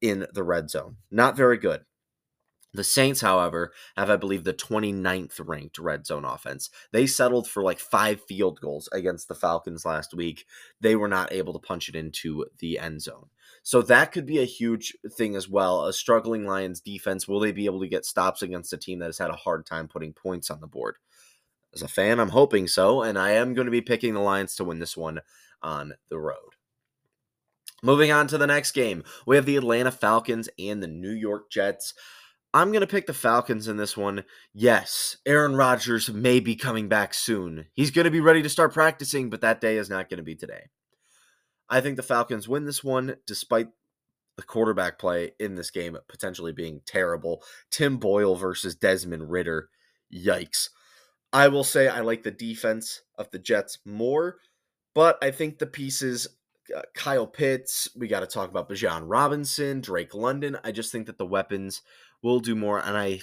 in 0.00 0.26
the 0.32 0.42
red 0.42 0.70
zone. 0.70 0.96
Not 1.10 1.36
very 1.36 1.58
good. 1.58 1.82
The 2.74 2.84
Saints, 2.84 3.20
however, 3.20 3.72
have, 3.98 4.08
I 4.08 4.16
believe, 4.16 4.44
the 4.44 4.54
29th 4.54 5.46
ranked 5.46 5.78
red 5.78 6.06
zone 6.06 6.24
offense. 6.24 6.70
They 6.90 7.06
settled 7.06 7.46
for 7.46 7.62
like 7.62 7.78
five 7.78 8.22
field 8.22 8.60
goals 8.60 8.88
against 8.92 9.28
the 9.28 9.34
Falcons 9.34 9.84
last 9.84 10.14
week. 10.14 10.46
They 10.80 10.96
were 10.96 11.08
not 11.08 11.32
able 11.32 11.52
to 11.52 11.58
punch 11.58 11.90
it 11.90 11.94
into 11.94 12.46
the 12.60 12.78
end 12.78 13.02
zone. 13.02 13.26
So 13.62 13.82
that 13.82 14.10
could 14.10 14.24
be 14.24 14.38
a 14.38 14.46
huge 14.46 14.96
thing 15.16 15.36
as 15.36 15.48
well. 15.48 15.84
A 15.84 15.92
struggling 15.92 16.46
Lions 16.46 16.80
defense, 16.80 17.28
will 17.28 17.40
they 17.40 17.52
be 17.52 17.66
able 17.66 17.80
to 17.80 17.88
get 17.88 18.06
stops 18.06 18.40
against 18.40 18.72
a 18.72 18.78
team 18.78 19.00
that 19.00 19.06
has 19.06 19.18
had 19.18 19.30
a 19.30 19.36
hard 19.36 19.66
time 19.66 19.86
putting 19.86 20.14
points 20.14 20.50
on 20.50 20.60
the 20.60 20.66
board? 20.66 20.96
As 21.74 21.82
a 21.82 21.88
fan, 21.88 22.20
I'm 22.20 22.30
hoping 22.30 22.68
so, 22.68 23.02
and 23.02 23.18
I 23.18 23.32
am 23.32 23.54
going 23.54 23.66
to 23.66 23.70
be 23.70 23.80
picking 23.80 24.14
the 24.14 24.20
Lions 24.20 24.54
to 24.56 24.64
win 24.64 24.78
this 24.78 24.96
one 24.96 25.20
on 25.62 25.94
the 26.08 26.18
road. 26.18 26.56
Moving 27.82 28.12
on 28.12 28.28
to 28.28 28.38
the 28.38 28.46
next 28.46 28.72
game, 28.72 29.04
we 29.26 29.36
have 29.36 29.46
the 29.46 29.56
Atlanta 29.56 29.90
Falcons 29.90 30.48
and 30.58 30.82
the 30.82 30.88
New 30.88 31.10
York 31.10 31.50
Jets. 31.50 31.94
I'm 32.54 32.70
going 32.70 32.82
to 32.82 32.86
pick 32.86 33.06
the 33.06 33.14
Falcons 33.14 33.66
in 33.66 33.78
this 33.78 33.96
one. 33.96 34.24
Yes, 34.52 35.16
Aaron 35.24 35.56
Rodgers 35.56 36.10
may 36.10 36.38
be 36.38 36.54
coming 36.54 36.86
back 36.86 37.14
soon. 37.14 37.66
He's 37.72 37.90
going 37.90 38.04
to 38.04 38.10
be 38.10 38.20
ready 38.20 38.42
to 38.42 38.48
start 38.50 38.74
practicing, 38.74 39.30
but 39.30 39.40
that 39.40 39.60
day 39.60 39.78
is 39.78 39.88
not 39.88 40.10
going 40.10 40.18
to 40.18 40.22
be 40.22 40.34
today. 40.34 40.68
I 41.70 41.80
think 41.80 41.96
the 41.96 42.02
Falcons 42.02 42.48
win 42.48 42.66
this 42.66 42.84
one 42.84 43.16
despite 43.26 43.68
the 44.36 44.42
quarterback 44.42 44.98
play 44.98 45.32
in 45.40 45.54
this 45.54 45.70
game 45.70 45.96
potentially 46.08 46.52
being 46.52 46.82
terrible. 46.86 47.42
Tim 47.70 47.96
Boyle 47.96 48.36
versus 48.36 48.74
Desmond 48.74 49.30
Ridder. 49.30 49.70
Yikes. 50.12 50.68
I 51.32 51.48
will 51.48 51.64
say 51.64 51.88
I 51.88 52.00
like 52.00 52.22
the 52.22 52.30
defense 52.30 53.00
of 53.16 53.30
the 53.30 53.38
Jets 53.38 53.78
more, 53.86 54.36
but 54.94 55.16
I 55.22 55.30
think 55.30 55.58
the 55.58 55.66
pieces 55.66 56.28
uh, 56.74 56.82
Kyle 56.94 57.26
Pitts, 57.26 57.88
we 57.96 58.06
got 58.06 58.20
to 58.20 58.26
talk 58.26 58.48
about 58.48 58.68
Bijan 58.68 59.02
Robinson, 59.06 59.80
Drake 59.80 60.14
London. 60.14 60.58
I 60.62 60.72
just 60.72 60.92
think 60.92 61.06
that 61.06 61.18
the 61.18 61.26
weapons 61.26 61.82
will 62.22 62.40
do 62.40 62.54
more. 62.54 62.78
And 62.78 62.96
I 62.96 63.20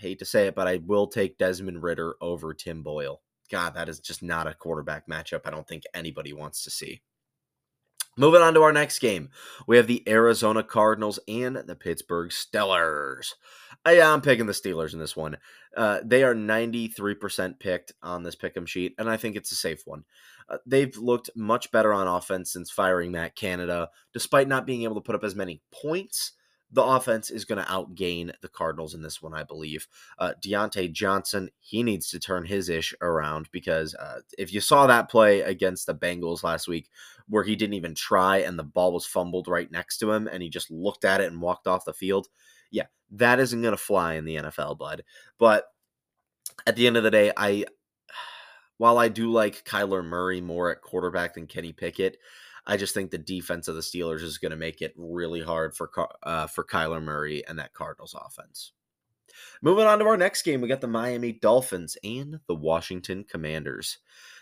hate 0.00 0.18
to 0.20 0.24
say 0.24 0.46
it, 0.46 0.54
but 0.54 0.66
I 0.66 0.78
will 0.78 1.06
take 1.06 1.38
Desmond 1.38 1.82
Ridder 1.82 2.14
over 2.20 2.54
Tim 2.54 2.82
Boyle. 2.82 3.20
God, 3.50 3.74
that 3.74 3.88
is 3.88 4.00
just 4.00 4.22
not 4.22 4.46
a 4.46 4.54
quarterback 4.54 5.08
matchup 5.08 5.40
I 5.44 5.50
don't 5.50 5.66
think 5.66 5.82
anybody 5.92 6.32
wants 6.32 6.62
to 6.64 6.70
see. 6.70 7.02
Moving 8.16 8.42
on 8.42 8.54
to 8.54 8.62
our 8.62 8.72
next 8.72 8.98
game, 8.98 9.30
we 9.66 9.76
have 9.76 9.86
the 9.86 10.06
Arizona 10.08 10.62
Cardinals 10.62 11.20
and 11.28 11.56
the 11.56 11.76
Pittsburgh 11.76 12.30
Steelers. 12.30 13.34
Uh, 13.86 13.92
yeah, 13.92 14.12
I'm 14.12 14.20
picking 14.20 14.46
the 14.46 14.52
Steelers 14.52 14.92
in 14.92 14.98
this 14.98 15.16
one. 15.16 15.38
Uh, 15.76 16.00
they 16.04 16.24
are 16.24 16.34
93% 16.34 17.58
picked 17.60 17.92
on 18.02 18.22
this 18.22 18.36
pick'em 18.36 18.66
sheet, 18.66 18.94
and 18.98 19.08
I 19.08 19.16
think 19.16 19.36
it's 19.36 19.52
a 19.52 19.56
safe 19.56 19.82
one. 19.86 20.04
Uh, 20.48 20.58
they've 20.66 20.94
looked 20.98 21.30
much 21.36 21.70
better 21.70 21.94
on 21.94 22.08
offense 22.08 22.52
since 22.52 22.70
firing 22.70 23.12
Matt 23.12 23.36
Canada, 23.36 23.88
despite 24.12 24.48
not 24.48 24.66
being 24.66 24.82
able 24.82 24.96
to 24.96 25.00
put 25.00 25.14
up 25.14 25.24
as 25.24 25.36
many 25.36 25.62
points 25.72 26.32
the 26.72 26.82
offense 26.82 27.30
is 27.30 27.44
going 27.44 27.62
to 27.62 27.70
outgain 27.70 28.32
the 28.42 28.48
Cardinals 28.48 28.94
in 28.94 29.02
this 29.02 29.20
one, 29.20 29.34
I 29.34 29.42
believe. 29.42 29.88
Uh, 30.18 30.34
Diontae 30.40 30.92
Johnson, 30.92 31.50
he 31.60 31.82
needs 31.82 32.10
to 32.10 32.20
turn 32.20 32.44
his 32.44 32.68
ish 32.68 32.94
around 33.00 33.48
because 33.50 33.94
uh, 33.96 34.20
if 34.38 34.52
you 34.52 34.60
saw 34.60 34.86
that 34.86 35.10
play 35.10 35.40
against 35.40 35.86
the 35.86 35.94
Bengals 35.94 36.44
last 36.44 36.68
week 36.68 36.88
where 37.28 37.42
he 37.42 37.56
didn't 37.56 37.74
even 37.74 37.94
try 37.94 38.38
and 38.38 38.58
the 38.58 38.64
ball 38.64 38.92
was 38.92 39.06
fumbled 39.06 39.48
right 39.48 39.70
next 39.70 39.98
to 39.98 40.12
him 40.12 40.28
and 40.28 40.42
he 40.42 40.48
just 40.48 40.70
looked 40.70 41.04
at 41.04 41.20
it 41.20 41.32
and 41.32 41.42
walked 41.42 41.66
off 41.66 41.84
the 41.84 41.92
field, 41.92 42.28
yeah, 42.70 42.86
that 43.12 43.40
isn't 43.40 43.62
going 43.62 43.72
to 43.72 43.82
fly 43.82 44.14
in 44.14 44.24
the 44.24 44.36
NFL, 44.36 44.78
bud. 44.78 45.02
But 45.38 45.64
at 46.66 46.76
the 46.76 46.86
end 46.86 46.96
of 46.96 47.02
the 47.02 47.10
day, 47.10 47.32
I. 47.36 47.64
While 48.78 48.96
I 48.96 49.08
do 49.08 49.30
like 49.30 49.66
Kyler 49.66 50.02
Murray 50.02 50.40
more 50.40 50.70
at 50.70 50.80
quarterback 50.80 51.34
than 51.34 51.46
Kenny 51.46 51.70
Pickett, 51.70 52.16
I 52.66 52.76
just 52.76 52.94
think 52.94 53.10
the 53.10 53.18
defense 53.18 53.68
of 53.68 53.74
the 53.74 53.80
Steelers 53.80 54.22
is 54.22 54.38
going 54.38 54.50
to 54.50 54.56
make 54.56 54.82
it 54.82 54.94
really 54.96 55.42
hard 55.42 55.74
for 55.74 55.90
uh, 56.22 56.46
for 56.46 56.64
Kyler 56.64 57.02
Murray 57.02 57.44
and 57.46 57.58
that 57.58 57.74
Cardinals 57.74 58.14
offense. 58.18 58.72
Moving 59.62 59.86
on 59.86 59.98
to 59.98 60.06
our 60.06 60.16
next 60.16 60.42
game, 60.42 60.60
we 60.60 60.68
got 60.68 60.80
the 60.80 60.86
Miami 60.86 61.32
Dolphins 61.32 61.96
and 62.02 62.40
the 62.46 62.54
Washington 62.54 63.24
Commanders. 63.24 63.98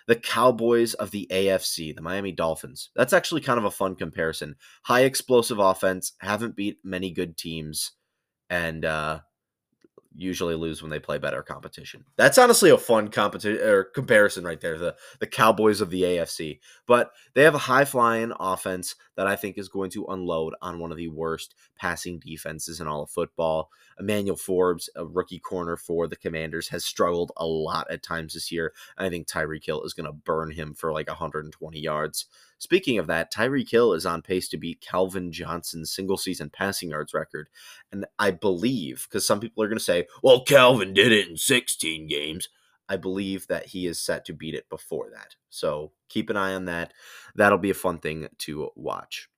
The 0.06 0.16
Cowboys 0.16 0.94
of 0.94 1.10
the 1.10 1.26
AFC, 1.30 1.94
the 1.94 2.00
Miami 2.00 2.32
Dolphins. 2.32 2.90
That's 2.96 3.12
actually 3.12 3.42
kind 3.42 3.58
of 3.58 3.66
a 3.66 3.70
fun 3.70 3.94
comparison. 3.94 4.56
High 4.84 5.02
explosive 5.02 5.58
offense, 5.58 6.12
haven't 6.20 6.56
beat 6.56 6.78
many 6.82 7.10
good 7.10 7.36
teams, 7.36 7.92
and 8.48 8.86
uh, 8.86 9.20
usually 10.18 10.56
lose 10.56 10.82
when 10.82 10.90
they 10.90 10.98
play 10.98 11.16
better 11.16 11.42
competition. 11.42 12.04
That's 12.16 12.38
honestly 12.38 12.70
a 12.70 12.76
fun 12.76 13.08
competition 13.08 13.62
or 13.62 13.84
comparison 13.84 14.44
right 14.44 14.60
there. 14.60 14.76
The 14.76 14.96
the 15.20 15.26
Cowboys 15.26 15.80
of 15.80 15.90
the 15.90 16.02
AFC, 16.02 16.58
but 16.86 17.12
they 17.34 17.44
have 17.44 17.54
a 17.54 17.58
high 17.58 17.84
flying 17.84 18.32
offense 18.38 18.96
that 19.16 19.26
I 19.26 19.36
think 19.36 19.56
is 19.56 19.68
going 19.68 19.90
to 19.90 20.06
unload 20.06 20.54
on 20.60 20.78
one 20.78 20.90
of 20.90 20.96
the 20.96 21.08
worst 21.08 21.54
passing 21.76 22.18
defenses 22.18 22.80
in 22.80 22.88
all 22.88 23.02
of 23.02 23.10
football. 23.10 23.70
Emmanuel 23.98 24.36
Forbes, 24.36 24.90
a 24.96 25.06
rookie 25.06 25.38
corner 25.38 25.76
for 25.76 26.06
the 26.08 26.16
Commanders, 26.16 26.68
has 26.68 26.84
struggled 26.84 27.32
a 27.36 27.46
lot 27.46 27.90
at 27.90 28.02
times 28.02 28.34
this 28.34 28.52
year. 28.52 28.72
I 28.96 29.08
think 29.08 29.26
Tyreek 29.26 29.64
Hill 29.64 29.82
is 29.82 29.94
going 29.94 30.06
to 30.06 30.12
burn 30.12 30.50
him 30.50 30.74
for 30.74 30.92
like 30.92 31.08
120 31.08 31.80
yards. 31.80 32.26
Speaking 32.58 32.98
of 32.98 33.06
that, 33.06 33.32
Tyreek 33.32 33.70
Hill 33.70 33.92
is 33.92 34.04
on 34.04 34.20
pace 34.20 34.48
to 34.48 34.56
beat 34.56 34.80
Calvin 34.80 35.30
Johnson's 35.32 35.92
single 35.92 36.16
season 36.16 36.50
passing 36.50 36.90
yards 36.90 37.14
record. 37.14 37.48
And 37.92 38.04
I 38.18 38.32
believe, 38.32 39.06
because 39.08 39.26
some 39.26 39.40
people 39.40 39.62
are 39.62 39.68
going 39.68 39.78
to 39.78 39.84
say, 39.84 40.06
well, 40.22 40.44
Calvin 40.44 40.92
did 40.92 41.12
it 41.12 41.28
in 41.28 41.36
16 41.36 42.08
games. 42.08 42.48
I 42.88 42.96
believe 42.96 43.46
that 43.48 43.66
he 43.66 43.86
is 43.86 44.00
set 44.00 44.24
to 44.24 44.32
beat 44.32 44.54
it 44.54 44.68
before 44.68 45.10
that. 45.10 45.36
So 45.50 45.92
keep 46.08 46.30
an 46.30 46.36
eye 46.36 46.54
on 46.54 46.64
that. 46.64 46.92
That'll 47.34 47.58
be 47.58 47.70
a 47.70 47.74
fun 47.74 47.98
thing 47.98 48.26
to 48.38 48.70
watch. 48.74 49.28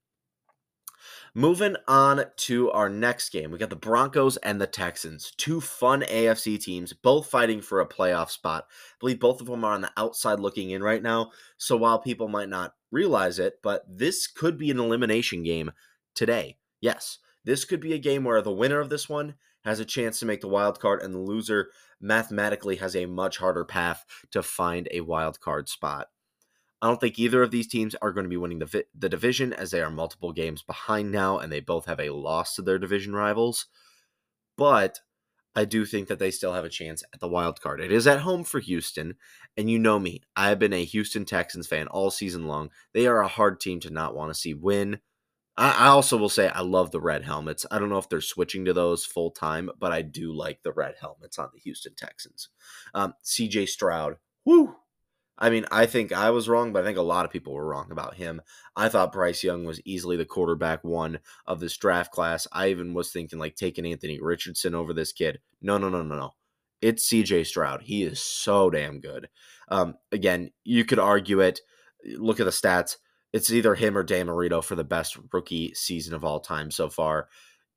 Moving 1.35 1.77
on 1.87 2.25
to 2.39 2.73
our 2.73 2.89
next 2.89 3.31
game, 3.31 3.53
we 3.53 3.59
got 3.59 3.71
the 3.71 3.77
Broncos 3.77 4.37
and 4.39 4.61
the 4.61 4.67
Texans, 4.67 5.33
two 5.37 5.61
fun 5.61 6.03
AFC 6.03 6.61
teams, 6.61 6.93
both 6.93 7.29
fighting 7.29 7.61
for 7.61 7.81
a 7.81 7.87
playoff 7.87 8.31
spot. 8.31 8.65
I 8.69 8.95
believe 8.99 9.21
both 9.21 9.41
of 9.41 9.47
them 9.47 9.65
are 9.65 9.75
on 9.75 9.83
the 9.83 9.93
outside 9.97 10.41
looking 10.41 10.71
in 10.71 10.83
right 10.83 11.01
now. 11.01 11.31
So 11.57 11.77
while 11.77 12.01
people 12.01 12.27
might 12.27 12.49
not 12.49 12.75
realize 12.91 13.39
it, 13.39 13.61
but 13.63 13.85
this 13.89 14.27
could 14.27 14.59
be 14.59 14.73
an 14.73 14.81
elimination 14.81 15.45
game 15.45 15.71
today. 16.17 16.57
Yes, 16.81 17.19
this 17.45 17.65
could 17.65 17.81
be 17.81 17.93
a 17.93 17.99
game 17.99 18.25
where 18.25 18.43
the 18.43 18.51
winner 18.51 18.81
of 18.81 18.89
this 18.89 19.09
one 19.09 19.37
has 19.65 19.79
a 19.79 19.85
chance 19.85 20.19
to 20.19 20.27
make 20.27 20.41
the 20.41 20.49
wild 20.49 20.81
card, 20.81 21.01
and 21.01 21.15
the 21.15 21.19
loser 21.19 21.69
mathematically 22.01 22.77
has 22.77 22.97
a 22.97 23.07
much 23.07 23.39
harder 23.39 23.65
path 23.65 24.05
to 24.33 24.43
find 24.43 24.89
a 24.91 25.03
wild 25.03 25.39
card 25.39 25.69
spot. 25.69 26.09
I 26.83 26.89
don't 26.89 27.01
think 27.01 27.19
either 27.19 27.43
of 27.43 27.51
these 27.51 27.69
teams 27.69 27.95
are 27.97 28.13
going 28.13 28.25
to 28.25 28.31
be 28.31 28.37
winning 28.37 28.59
the 28.59 28.85
the 28.95 29.09
division 29.09 29.53
as 29.53 29.71
they 29.71 29.83
are 29.83 29.91
multiple 29.91 30.33
games 30.33 30.63
behind 30.63 31.13
now 31.13 31.39
and 31.39 31.53
they 31.53 31.61
both 31.61 31.87
have 31.87 32.01
a 32.01 32.11
loss 32.11 32.55
to 32.55 32.63
their 32.63 32.79
division 32.79 33.15
rivals. 33.15 33.67
But 34.57 35.01
I 35.55 35.65
do 35.65 35.85
think 35.85 36.09
that 36.09 36.19
they 36.19 36.31
still 36.31 36.53
have 36.53 36.65
a 36.65 36.71
chance 36.71 37.03
at 37.13 37.21
the 37.21 37.29
wild 37.29 37.61
card. 37.61 37.81
It 37.81 37.91
is 37.91 38.07
at 38.07 38.21
home 38.21 38.45
for 38.45 38.61
Houston, 38.61 39.17
and 39.57 39.69
you 39.69 39.79
know 39.79 39.99
me. 39.99 40.23
I 40.37 40.49
have 40.49 40.59
been 40.59 40.73
a 40.73 40.85
Houston 40.85 41.25
Texans 41.25 41.67
fan 41.67 41.89
all 41.89 42.11
season 42.11 42.47
long. 42.47 42.71
They 42.95 43.07
are 43.07 43.21
a 43.21 43.29
hard 43.29 43.61
team 43.61 43.81
to 43.81 43.91
not 43.91 44.15
want 44.15 44.33
to 44.33 44.39
see 44.39 44.55
win. 44.55 45.01
I, 45.57 45.89
also 45.89 46.17
will 46.17 46.31
say 46.31 46.49
I 46.49 46.61
love 46.63 46.91
the 46.91 47.01
red 47.01 47.25
helmets. 47.25 47.67
I 47.71 47.79
don't 47.79 47.91
know 47.91 47.99
if 47.99 48.09
they're 48.09 48.23
switching 48.23 48.65
to 48.65 48.73
those 48.73 49.05
full 49.05 49.31
time, 49.31 49.69
but 49.79 49.93
I 49.93 50.01
do 50.01 50.33
like 50.33 50.63
the 50.63 50.73
red 50.73 50.95
helmets 50.99 51.39
on 51.39 51.51
the 51.53 51.61
Houston 51.61 51.95
Texans. 51.95 52.49
Um, 52.95 53.13
CJ 53.23 53.69
Stroud, 53.69 54.17
whoo, 54.47 54.77
I 55.41 55.49
mean, 55.49 55.65
I 55.71 55.87
think 55.87 56.13
I 56.13 56.31
was 56.31 56.49
wrong, 56.49 56.73
but 56.73 56.83
I 56.83 56.87
think 56.87 56.99
a 56.99 57.03
lot 57.03 57.25
of 57.25 57.31
people 57.31 57.55
were 57.55 57.67
wrong 57.67 57.91
about 57.91 58.15
him. 58.15 58.43
I 58.77 58.91
thought 58.91 59.13
Bryce 59.13 59.43
Young 59.43 59.65
was 59.65 59.81
easily 59.87 60.17
the 60.17 60.27
quarterback 60.27 60.85
one 60.85 61.21
of 61.47 61.61
this 61.61 61.77
draft 61.79 62.13
class. 62.13 62.47
I 62.53 62.69
even 62.69 62.93
was 62.93 63.11
thinking 63.11 63.39
like 63.39 63.57
taking 63.57 63.87
Anthony 63.87 64.21
Richardson 64.21 64.75
over 64.75 64.93
this 64.93 65.13
kid. 65.13 65.41
No, 65.63 65.79
no, 65.79 65.89
no, 65.89 66.03
no, 66.03 66.15
no. 66.15 66.35
It's 66.83 67.09
CJ 67.09 67.47
Stroud. 67.47 67.83
He 67.83 68.03
is 68.03 68.21
so 68.21 68.69
damn 68.69 69.01
good. 69.01 69.29
Um, 69.69 69.95
again, 70.13 70.51
you 70.65 70.85
could 70.85 70.99
argue 70.99 71.41
it. 71.41 71.61
Look 72.17 72.41
at 72.41 72.45
the 72.45 72.51
stats. 72.51 72.97
It's 73.33 73.51
either 73.51 73.75
him 73.75 73.97
or 73.97 74.03
Dan 74.03 74.27
Marino 74.27 74.61
for 74.61 74.75
the 74.75 74.85
best 74.85 75.17
rookie 75.33 75.73
season 75.75 76.15
of 76.15 76.25
all 76.25 76.41
time 76.41 76.71
so 76.71 76.91
far. 76.91 77.29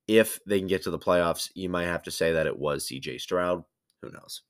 If 0.06 0.38
they 0.46 0.58
can 0.58 0.68
get 0.68 0.82
to 0.82 0.90
the 0.90 0.98
playoffs, 0.98 1.50
you 1.54 1.68
might 1.70 1.84
have 1.84 2.02
to 2.02 2.10
say 2.10 2.32
that 2.32 2.46
it 2.46 2.58
was 2.58 2.86
CJ 2.86 3.20
Stroud. 3.20 3.64
Who 4.02 4.10
knows? 4.10 4.42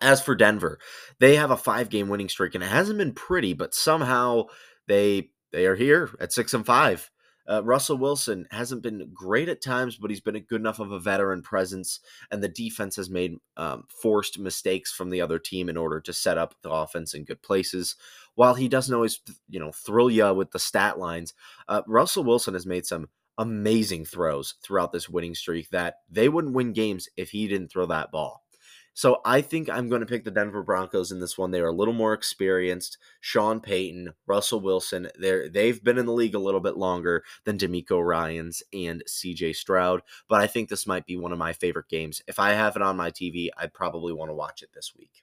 As 0.00 0.22
for 0.22 0.34
Denver, 0.34 0.78
they 1.18 1.36
have 1.36 1.50
a 1.50 1.56
five 1.56 1.90
game 1.90 2.08
winning 2.08 2.28
streak, 2.28 2.54
and 2.54 2.64
it 2.64 2.70
hasn't 2.70 2.98
been 2.98 3.12
pretty, 3.12 3.52
but 3.52 3.74
somehow 3.74 4.44
they 4.88 5.30
they 5.52 5.66
are 5.66 5.76
here 5.76 6.10
at 6.20 6.32
six 6.32 6.54
and 6.54 6.64
five. 6.64 7.10
Uh, 7.50 7.62
Russell 7.64 7.98
Wilson 7.98 8.46
hasn't 8.52 8.82
been 8.82 9.10
great 9.12 9.48
at 9.48 9.60
times, 9.60 9.96
but 9.96 10.08
he's 10.08 10.20
been 10.20 10.36
a 10.36 10.40
good 10.40 10.60
enough 10.60 10.78
of 10.78 10.92
a 10.92 11.00
veteran 11.00 11.42
presence, 11.42 11.98
and 12.30 12.42
the 12.42 12.48
defense 12.48 12.94
has 12.96 13.10
made 13.10 13.34
um, 13.56 13.84
forced 13.88 14.38
mistakes 14.38 14.92
from 14.92 15.10
the 15.10 15.20
other 15.20 15.38
team 15.38 15.68
in 15.68 15.76
order 15.76 16.00
to 16.00 16.12
set 16.12 16.38
up 16.38 16.54
the 16.62 16.70
offense 16.70 17.12
in 17.12 17.24
good 17.24 17.42
places. 17.42 17.96
While 18.36 18.54
he 18.54 18.68
doesn't 18.68 18.94
always, 18.94 19.18
you 19.48 19.58
know, 19.58 19.72
thrill 19.72 20.10
you 20.10 20.32
with 20.32 20.52
the 20.52 20.60
stat 20.60 20.98
lines, 20.98 21.34
uh, 21.68 21.82
Russell 21.88 22.24
Wilson 22.24 22.54
has 22.54 22.66
made 22.66 22.86
some 22.86 23.08
amazing 23.36 24.04
throws 24.04 24.54
throughout 24.62 24.92
this 24.92 25.08
winning 25.08 25.34
streak 25.34 25.70
that 25.70 25.96
they 26.08 26.28
wouldn't 26.28 26.54
win 26.54 26.72
games 26.72 27.08
if 27.16 27.30
he 27.30 27.48
didn't 27.48 27.68
throw 27.68 27.86
that 27.86 28.12
ball. 28.12 28.44
So 28.92 29.20
I 29.24 29.40
think 29.40 29.70
I'm 29.70 29.88
going 29.88 30.00
to 30.00 30.06
pick 30.06 30.24
the 30.24 30.30
Denver 30.30 30.62
Broncos 30.62 31.12
in 31.12 31.20
this 31.20 31.38
one. 31.38 31.50
They 31.50 31.60
are 31.60 31.68
a 31.68 31.72
little 31.72 31.94
more 31.94 32.12
experienced. 32.12 32.98
Sean 33.20 33.60
Payton, 33.60 34.12
Russell 34.26 34.60
Wilson, 34.60 35.08
they're 35.18 35.48
they've 35.48 35.82
been 35.82 35.98
in 35.98 36.06
the 36.06 36.12
league 36.12 36.34
a 36.34 36.40
little 36.40 36.60
bit 36.60 36.76
longer 36.76 37.22
than 37.44 37.56
DeMeco 37.56 38.04
Ryans 38.04 38.62
and 38.72 39.02
CJ 39.08 39.54
Stroud, 39.54 40.02
but 40.28 40.40
I 40.40 40.46
think 40.46 40.68
this 40.68 40.86
might 40.86 41.06
be 41.06 41.16
one 41.16 41.32
of 41.32 41.38
my 41.38 41.52
favorite 41.52 41.88
games. 41.88 42.20
If 42.26 42.38
I 42.38 42.50
have 42.50 42.76
it 42.76 42.82
on 42.82 42.96
my 42.96 43.10
TV, 43.10 43.48
I'd 43.56 43.72
probably 43.72 44.12
want 44.12 44.30
to 44.30 44.34
watch 44.34 44.62
it 44.62 44.70
this 44.74 44.92
week. 44.96 45.22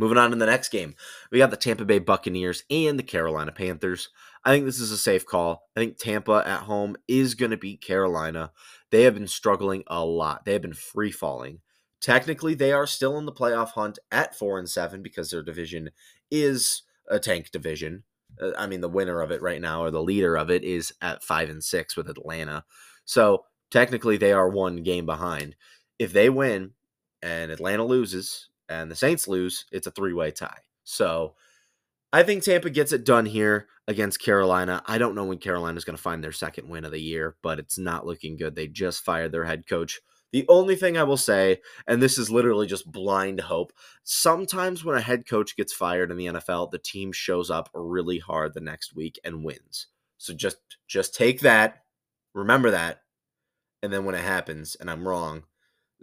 Moving 0.00 0.16
on 0.16 0.30
to 0.30 0.36
the 0.36 0.46
next 0.46 0.68
game, 0.68 0.94
we 1.32 1.38
got 1.38 1.50
the 1.50 1.56
Tampa 1.56 1.84
Bay 1.84 1.98
Buccaneers 1.98 2.62
and 2.70 2.96
the 2.96 3.02
Carolina 3.02 3.50
Panthers. 3.50 4.10
I 4.44 4.52
think 4.52 4.64
this 4.64 4.78
is 4.78 4.92
a 4.92 4.96
safe 4.96 5.26
call. 5.26 5.68
I 5.76 5.80
think 5.80 5.98
Tampa 5.98 6.44
at 6.46 6.60
home 6.60 6.96
is 7.08 7.34
going 7.34 7.50
to 7.50 7.56
beat 7.56 7.80
Carolina. 7.80 8.52
They 8.90 9.02
have 9.02 9.14
been 9.14 9.26
struggling 9.26 9.82
a 9.88 10.04
lot. 10.04 10.44
They 10.44 10.52
have 10.52 10.62
been 10.62 10.72
free 10.72 11.10
falling. 11.10 11.60
Technically, 12.00 12.54
they 12.54 12.72
are 12.72 12.86
still 12.86 13.18
in 13.18 13.26
the 13.26 13.32
playoff 13.32 13.70
hunt 13.70 13.98
at 14.12 14.34
four 14.34 14.58
and 14.58 14.68
seven 14.68 15.02
because 15.02 15.30
their 15.30 15.42
division 15.42 15.90
is 16.30 16.82
a 17.08 17.18
tank 17.18 17.50
division. 17.50 18.04
Uh, 18.40 18.52
I 18.56 18.66
mean, 18.66 18.80
the 18.80 18.88
winner 18.88 19.20
of 19.20 19.30
it 19.30 19.42
right 19.42 19.60
now, 19.60 19.82
or 19.82 19.90
the 19.90 20.02
leader 20.02 20.36
of 20.36 20.50
it, 20.50 20.62
is 20.62 20.92
at 21.02 21.24
five 21.24 21.50
and 21.50 21.62
six 21.62 21.96
with 21.96 22.08
Atlanta. 22.08 22.64
So 23.04 23.44
technically, 23.70 24.16
they 24.16 24.32
are 24.32 24.48
one 24.48 24.82
game 24.82 25.06
behind. 25.06 25.56
If 25.98 26.12
they 26.12 26.30
win 26.30 26.72
and 27.22 27.50
Atlanta 27.50 27.84
loses 27.84 28.48
and 28.68 28.90
the 28.90 28.96
Saints 28.96 29.26
lose, 29.26 29.64
it's 29.72 29.86
a 29.86 29.90
three 29.90 30.12
way 30.12 30.30
tie. 30.30 30.60
So 30.84 31.34
I 32.12 32.22
think 32.22 32.42
Tampa 32.42 32.70
gets 32.70 32.92
it 32.92 33.04
done 33.04 33.26
here 33.26 33.66
against 33.86 34.22
Carolina. 34.22 34.82
I 34.86 34.98
don't 34.98 35.14
know 35.14 35.24
when 35.24 35.38
Carolina 35.38 35.76
is 35.76 35.84
going 35.84 35.96
to 35.96 36.02
find 36.02 36.22
their 36.22 36.32
second 36.32 36.68
win 36.68 36.84
of 36.84 36.92
the 36.92 37.00
year, 37.00 37.36
but 37.42 37.58
it's 37.58 37.78
not 37.78 38.06
looking 38.06 38.36
good. 38.36 38.54
They 38.54 38.68
just 38.68 39.04
fired 39.04 39.32
their 39.32 39.44
head 39.44 39.66
coach 39.66 40.00
the 40.32 40.44
only 40.48 40.76
thing 40.76 40.96
I 40.96 41.04
will 41.04 41.16
say, 41.16 41.60
and 41.86 42.02
this 42.02 42.18
is 42.18 42.30
literally 42.30 42.66
just 42.66 42.90
blind 42.90 43.40
hope, 43.40 43.72
sometimes 44.04 44.84
when 44.84 44.96
a 44.96 45.00
head 45.00 45.26
coach 45.26 45.56
gets 45.56 45.72
fired 45.72 46.10
in 46.10 46.16
the 46.16 46.26
NFL, 46.26 46.70
the 46.70 46.78
team 46.78 47.12
shows 47.12 47.50
up 47.50 47.70
really 47.72 48.18
hard 48.18 48.54
the 48.54 48.60
next 48.60 48.94
week 48.94 49.18
and 49.24 49.44
wins. 49.44 49.86
So 50.18 50.34
just 50.34 50.58
just 50.86 51.14
take 51.14 51.40
that, 51.40 51.84
remember 52.34 52.72
that, 52.72 53.02
and 53.82 53.92
then 53.92 54.04
when 54.04 54.14
it 54.14 54.24
happens 54.24 54.76
and 54.78 54.90
I'm 54.90 55.06
wrong, 55.06 55.44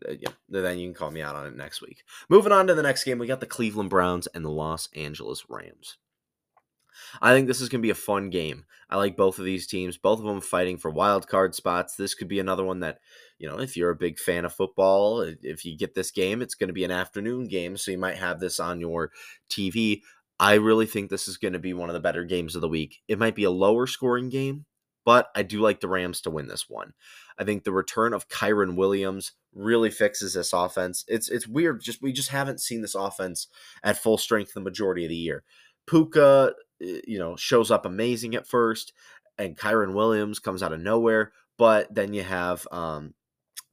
uh, 0.07 0.13
yeah, 0.19 0.29
then 0.49 0.79
you 0.79 0.87
can 0.87 0.93
call 0.95 1.11
me 1.11 1.21
out 1.21 1.35
on 1.35 1.45
it 1.45 1.55
next 1.55 1.81
week. 1.81 2.03
Moving 2.29 2.51
on 2.51 2.67
to 2.67 2.73
the 2.73 2.83
next 2.83 3.03
game, 3.03 3.19
we 3.19 3.27
got 3.27 3.39
the 3.39 3.45
Cleveland 3.45 3.89
Browns 3.89 4.27
and 4.27 4.43
the 4.43 4.49
Los 4.49 4.89
Angeles 4.95 5.45
Rams. 5.49 5.97
I 7.21 7.33
think 7.33 7.47
this 7.47 7.61
is 7.61 7.69
going 7.69 7.81
to 7.81 7.85
be 7.85 7.91
a 7.91 7.95
fun 7.95 8.29
game. 8.29 8.65
I 8.89 8.97
like 8.97 9.17
both 9.17 9.39
of 9.39 9.45
these 9.45 9.67
teams, 9.67 9.97
both 9.97 10.19
of 10.19 10.25
them 10.25 10.41
fighting 10.41 10.77
for 10.77 10.91
wild 10.91 11.27
card 11.27 11.55
spots. 11.55 11.95
This 11.95 12.13
could 12.13 12.27
be 12.27 12.39
another 12.39 12.63
one 12.63 12.81
that, 12.81 12.99
you 13.39 13.47
know, 13.49 13.59
if 13.59 13.75
you're 13.75 13.89
a 13.89 13.95
big 13.95 14.19
fan 14.19 14.45
of 14.45 14.53
football, 14.53 15.21
if 15.21 15.65
you 15.65 15.77
get 15.77 15.95
this 15.95 16.11
game, 16.11 16.41
it's 16.41 16.55
going 16.55 16.67
to 16.67 16.73
be 16.73 16.83
an 16.83 16.91
afternoon 16.91 17.47
game, 17.47 17.77
so 17.77 17.91
you 17.91 17.97
might 17.97 18.17
have 18.17 18.39
this 18.39 18.59
on 18.59 18.79
your 18.79 19.11
TV. 19.49 20.01
I 20.39 20.55
really 20.55 20.85
think 20.85 21.09
this 21.09 21.27
is 21.27 21.37
going 21.37 21.53
to 21.53 21.59
be 21.59 21.73
one 21.73 21.89
of 21.89 21.93
the 21.93 21.99
better 21.99 22.25
games 22.25 22.55
of 22.55 22.61
the 22.61 22.67
week. 22.67 23.01
It 23.07 23.19
might 23.19 23.35
be 23.35 23.45
a 23.45 23.51
lower 23.51 23.87
scoring 23.87 24.29
game, 24.29 24.65
but 25.05 25.29
I 25.35 25.43
do 25.43 25.61
like 25.61 25.79
the 25.79 25.87
Rams 25.87 26.21
to 26.21 26.29
win 26.29 26.47
this 26.47 26.65
one. 26.67 26.93
I 27.37 27.43
think 27.43 27.63
the 27.63 27.71
return 27.71 28.13
of 28.13 28.27
Kyren 28.27 28.75
Williams 28.75 29.33
really 29.53 29.89
fixes 29.89 30.33
this 30.33 30.51
offense. 30.51 31.05
It's 31.07 31.29
it's 31.29 31.47
weird, 31.47 31.81
just 31.81 32.01
we 32.01 32.11
just 32.11 32.29
haven't 32.29 32.59
seen 32.59 32.81
this 32.81 32.95
offense 32.95 33.47
at 33.83 33.97
full 33.97 34.17
strength 34.17 34.53
the 34.53 34.59
majority 34.59 35.05
of 35.05 35.09
the 35.09 35.15
year. 35.15 35.43
Puka 35.87 36.53
you 36.79 37.19
know, 37.19 37.35
shows 37.35 37.71
up 37.71 37.85
amazing 37.85 38.35
at 38.35 38.47
first, 38.47 38.93
and 39.37 39.57
Kyren 39.57 39.93
Williams 39.93 40.39
comes 40.39 40.63
out 40.63 40.73
of 40.73 40.81
nowhere. 40.81 41.31
But 41.57 41.93
then 41.93 42.13
you 42.13 42.23
have 42.23 42.67
um, 42.71 43.13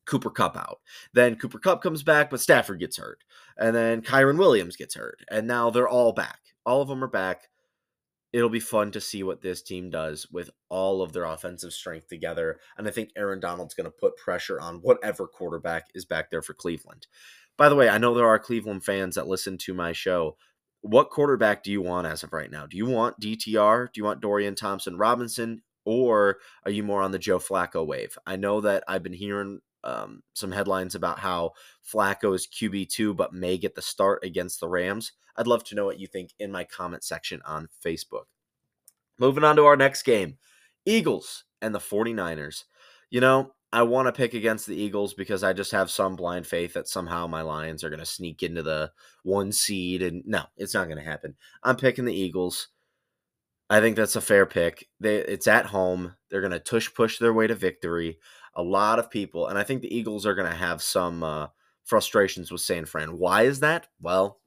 Cooper 0.07 0.31
Kupp 0.31 0.57
out. 0.57 0.81
Then 1.13 1.37
Cooper 1.37 1.59
Kupp 1.59 1.83
comes 1.83 2.03
back, 2.03 2.31
but 2.31 2.41
Stafford 2.41 2.81
gets 2.81 2.97
hurt. 2.97 3.25
And 3.57 3.75
then 3.75 4.03
Kyren 4.03 4.39
Williams 4.39 4.77
gets 4.77 4.95
hurt. 4.95 5.21
And 5.31 5.47
now 5.47 5.71
they're 5.71 5.89
all 5.89 6.13
back. 6.13 6.39
All 6.65 6.83
of 6.83 6.89
them 6.89 7.03
are 7.03 7.09
back. 7.09 7.49
It'll 8.33 8.49
be 8.49 8.61
fun 8.61 8.93
to 8.93 9.01
see 9.01 9.23
what 9.23 9.43
this 9.43 9.63
team 9.63 9.91
does 9.91 10.27
with 10.33 10.51
all 10.71 11.03
of 11.03 11.13
their 11.13 11.25
offensive 11.25 11.73
strength 11.73 12.09
together. 12.09 12.59
And 12.79 12.89
I 12.89 12.91
think 12.91 13.11
Aaron 13.17 13.41
Donald's 13.41 13.75
going 13.75 13.85
to 13.85 13.91
put 13.91 14.17
pressure 14.17 14.59
on 14.59 14.77
whatever 14.77 15.27
quarterback 15.27 15.89
is 15.95 16.07
back 16.07 16.31
there 16.31 16.41
for 16.41 16.55
Cleveland. 16.55 17.07
By 17.59 17.69
the 17.69 17.77
way, 17.77 17.91
I 17.91 17.99
know 17.99 18.15
there 18.15 18.27
are 18.27 18.39
Cleveland 18.39 18.85
fans 18.85 19.17
that 19.17 19.27
listen 19.27 19.59
to 19.59 19.75
my 19.75 19.93
show 19.93 20.37
what 20.83 21.11
quarterback 21.11 21.63
do 21.63 21.71
you 21.71 21.81
want 21.81 22.07
as 22.07 22.23
of 22.23 22.33
right 22.33 22.51
now? 22.51 22.67
Do 22.67 22.77
you 22.77 22.87
want 22.87 23.19
DTR? 23.21 23.93
Do 23.93 24.01
you 24.01 24.05
want 24.05 24.21
Dorian 24.21 24.55
Thompson 24.55 24.97
Robinson? 24.97 25.63
Or 25.85 26.39
are 26.65 26.71
you 26.71 26.83
more 26.83 27.03
on 27.03 27.13
the 27.13 27.19
Joe 27.19 27.39
Flacco 27.39 27.87
wave? 27.87 28.17
I 28.27 28.37
know 28.37 28.61
that 28.61 28.85
I've 28.87 29.03
been 29.03 29.13
hearing 29.13 29.61
um, 29.85 30.23
some 30.35 30.53
headlines 30.53 30.95
about 30.95 31.19
how 31.19 31.53
Flacco 31.93 32.35
is 32.35 32.47
QB2 32.47 33.17
but 33.17 33.33
may 33.33 33.59
get 33.59 33.75
the 33.75 33.83
start 33.83 34.23
against 34.25 34.61
the 34.61 34.69
Rams. 34.69 35.13
I'd 35.37 35.47
love 35.47 35.65
to 35.65 35.75
know 35.75 35.85
what 35.85 35.99
you 35.99 36.07
think 36.07 36.31
in 36.39 36.53
my 36.53 36.65
comment 36.65 37.05
section 37.05 37.41
on 37.45 37.69
Facebook. 37.85 38.25
Moving 39.19 39.45
on 39.45 39.57
to 39.57 39.65
our 39.65 39.77
next 39.77 40.03
game 40.03 40.39
Eagles 40.85 41.45
and 41.61 41.75
the 41.75 41.79
49ers. 41.79 42.65
You 43.11 43.21
know, 43.21 43.53
I 43.73 43.83
want 43.83 44.07
to 44.07 44.13
pick 44.13 44.35
against 44.35 44.67
the 44.67 44.77
Eagles 44.77 45.15
because 45.15 45.43
I 45.43 45.55
just 45.55 45.73
have 45.73 45.91
some 45.91 46.15
blind 46.15 46.47
faith 46.47 46.75
that 46.75 46.89
somehow 46.89 47.27
my 47.27 47.41
Lions 47.41 47.83
are 47.83 47.89
going 47.89 48.01
to 48.01 48.07
sneak 48.07 48.43
into 48.43 48.63
the 48.63 48.93
one 49.23 49.51
seed. 49.51 50.03
And 50.03 50.23
no, 50.27 50.45
it's 50.57 50.75
not 50.75 50.89
going 50.89 50.99
to 50.99 51.05
happen. 51.05 51.35
I'm 51.63 51.77
picking 51.77 52.05
the 52.05 52.15
Eagles. 52.15 52.69
I 53.71 53.81
think 53.81 53.97
that's 53.97 54.17
a 54.17 54.21
fair 54.21 54.45
pick. 54.45 54.89
They, 55.01 55.17
it's 55.17 55.47
at 55.47 55.65
home. 55.65 56.15
They're 56.29 56.43
going 56.43 56.53
to 56.53 56.59
tush 56.59 56.93
push 56.93 57.19
their 57.19 57.33
way 57.33 57.47
to 57.47 57.55
victory. 57.55 58.19
A 58.55 58.63
lot 58.63 58.99
of 58.99 59.11
people, 59.11 59.47
and 59.47 59.59
I 59.59 59.63
think 59.63 59.81
the 59.81 59.97
Eagles 59.97 60.27
are 60.27 60.35
going 60.35 60.51
to 60.51 60.57
have 60.57 60.83
some 60.83 61.23
uh, 61.23 61.47
frustrations 61.85 62.53
with 62.53 62.61
San 62.61 62.85
Fran. 62.85 63.17
Why 63.17 63.45
is 63.45 63.61
that? 63.61 63.89
Well, 64.03 64.41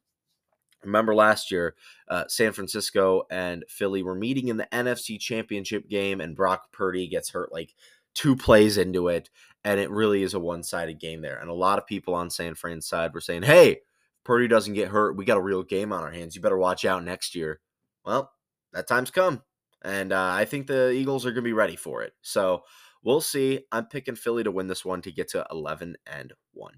remember 0.83 1.15
last 1.15 1.49
year, 1.49 1.73
uh, 2.07 2.25
San 2.27 2.51
Francisco 2.51 3.23
and 3.31 3.65
Philly 3.67 4.03
were 4.03 4.13
meeting 4.13 4.49
in 4.49 4.57
the 4.57 4.67
NFC 4.71 5.19
Championship 5.19 5.89
game, 5.89 6.21
and 6.21 6.35
Brock 6.35 6.71
Purdy 6.71 7.07
gets 7.07 7.31
hurt 7.31 7.51
like 7.51 7.73
two 8.15 8.35
plays 8.35 8.77
into 8.77 9.09
it, 9.09 9.29
and 9.63 9.79
it 9.79 9.91
really 9.91 10.23
is 10.23 10.33
a 10.33 10.39
one 10.39 10.63
sided 10.63 10.99
game 10.99 11.21
there. 11.21 11.37
And 11.37 11.49
a 11.49 11.53
lot 11.53 11.77
of 11.77 11.85
people 11.85 12.15
on 12.15 12.29
San 12.29 12.55
Fran's 12.55 12.87
side 12.87 13.13
were 13.13 13.21
saying, 13.21 13.43
hey, 13.43 13.81
Purdy 14.23 14.47
doesn't 14.47 14.73
get 14.73 14.89
hurt. 14.89 15.15
We 15.15 15.25
got 15.25 15.37
a 15.37 15.41
real 15.41 15.63
game 15.63 15.93
on 15.93 16.03
our 16.03 16.11
hands. 16.11 16.35
You 16.35 16.41
better 16.41 16.57
watch 16.57 16.83
out 16.83 17.03
next 17.03 17.35
year. 17.35 17.61
Well, 18.03 18.31
that 18.73 18.87
time's 18.87 19.11
come. 19.11 19.43
And 19.83 20.11
uh, 20.11 20.31
I 20.33 20.45
think 20.45 20.65
the 20.65 20.91
Eagles 20.91 21.25
are 21.25 21.31
going 21.31 21.43
to 21.43 21.49
be 21.49 21.53
ready 21.53 21.75
for 21.75 22.01
it. 22.01 22.13
So 22.21 22.63
we'll 23.03 23.21
see. 23.21 23.61
I'm 23.71 23.85
picking 23.85 24.15
Philly 24.15 24.43
to 24.43 24.51
win 24.51 24.67
this 24.67 24.83
one 24.83 25.01
to 25.03 25.11
get 25.11 25.29
to 25.29 25.45
11 25.51 25.97
and 26.07 26.33
1. 26.53 26.73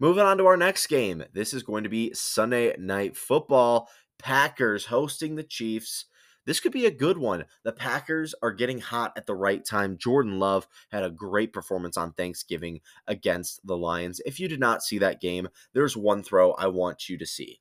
Moving 0.00 0.24
on 0.24 0.38
to 0.38 0.46
our 0.46 0.56
next 0.56 0.88
game. 0.88 1.22
This 1.32 1.54
is 1.54 1.62
going 1.62 1.84
to 1.84 1.88
be 1.88 2.12
Sunday 2.14 2.74
Night 2.78 3.16
Football. 3.16 3.88
Packers 4.18 4.86
hosting 4.86 5.36
the 5.36 5.44
Chiefs. 5.44 6.06
This 6.46 6.60
could 6.60 6.72
be 6.72 6.86
a 6.86 6.90
good 6.90 7.18
one. 7.18 7.44
The 7.64 7.72
Packers 7.72 8.34
are 8.40 8.52
getting 8.52 8.80
hot 8.80 9.12
at 9.16 9.26
the 9.26 9.34
right 9.34 9.64
time. 9.64 9.98
Jordan 9.98 10.38
Love 10.38 10.66
had 10.90 11.02
a 11.02 11.10
great 11.10 11.52
performance 11.52 11.96
on 11.96 12.12
Thanksgiving 12.12 12.80
against 13.06 13.66
the 13.66 13.76
Lions. 13.76 14.20
If 14.24 14.40
you 14.40 14.48
did 14.48 14.60
not 14.60 14.82
see 14.82 14.98
that 14.98 15.20
game, 15.20 15.48
there's 15.74 15.96
one 15.96 16.22
throw 16.22 16.52
I 16.52 16.68
want 16.68 17.08
you 17.08 17.18
to 17.18 17.26
see. 17.26 17.60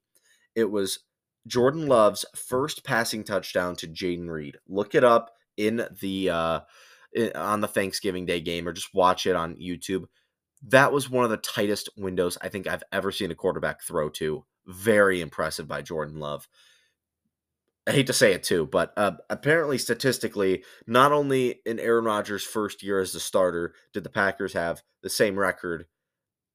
It 0.54 0.72
was 0.72 1.00
Jordan 1.48 1.88
Love's 1.88 2.26
first 2.36 2.84
passing 2.84 3.24
touchdown 3.24 3.76
to 3.78 3.88
Jayden 3.88 4.30
Reed. 4.30 4.58
Look 4.68 4.96
it 4.96 5.04
up 5.04 5.32
in 5.58 5.88
the 6.00 6.30
uh, 6.30 6.60
on 7.36 7.62
the 7.62 7.68
Thanksgiving 7.68 8.26
Day 8.26 8.40
game, 8.40 8.68
or 8.68 8.74
just 8.74 8.94
watch 8.94 9.26
it 9.26 9.36
on 9.36 9.56
YouTube. 9.56 10.06
That 10.68 10.92
was 10.92 11.10
one 11.10 11.24
of 11.24 11.32
the 11.32 11.38
tightest 11.38 11.90
windows 11.98 12.38
I 12.42 12.50
think 12.50 12.68
I've 12.68 12.84
ever 12.92 13.12
seen 13.12 13.32
a 13.32 13.36
quarterback 13.36 13.84
throw 13.84 14.10
to. 14.12 14.46
Very 14.66 15.22
impressive 15.22 15.68
by 15.68 15.82
Jordan 15.82 16.20
Love. 16.20 16.48
I 17.88 17.92
hate 17.92 18.08
to 18.08 18.14
say 18.14 18.34
it 18.34 18.44
too, 18.44 18.66
but 18.66 18.94
uh, 18.98 19.12
apparently 19.30 19.78
statistically, 19.78 20.64
not 20.88 21.12
only 21.12 21.62
in 21.66 21.80
Aaron 21.80 22.06
Rodgers' 22.06 22.44
first 22.44 22.82
year 22.82 23.00
as 23.00 23.14
the 23.14 23.20
starter 23.20 23.76
did 23.94 24.04
the 24.04 24.10
Packers 24.10 24.54
have 24.54 24.82
the 25.04 25.10
same 25.10 25.38
record 25.38 25.86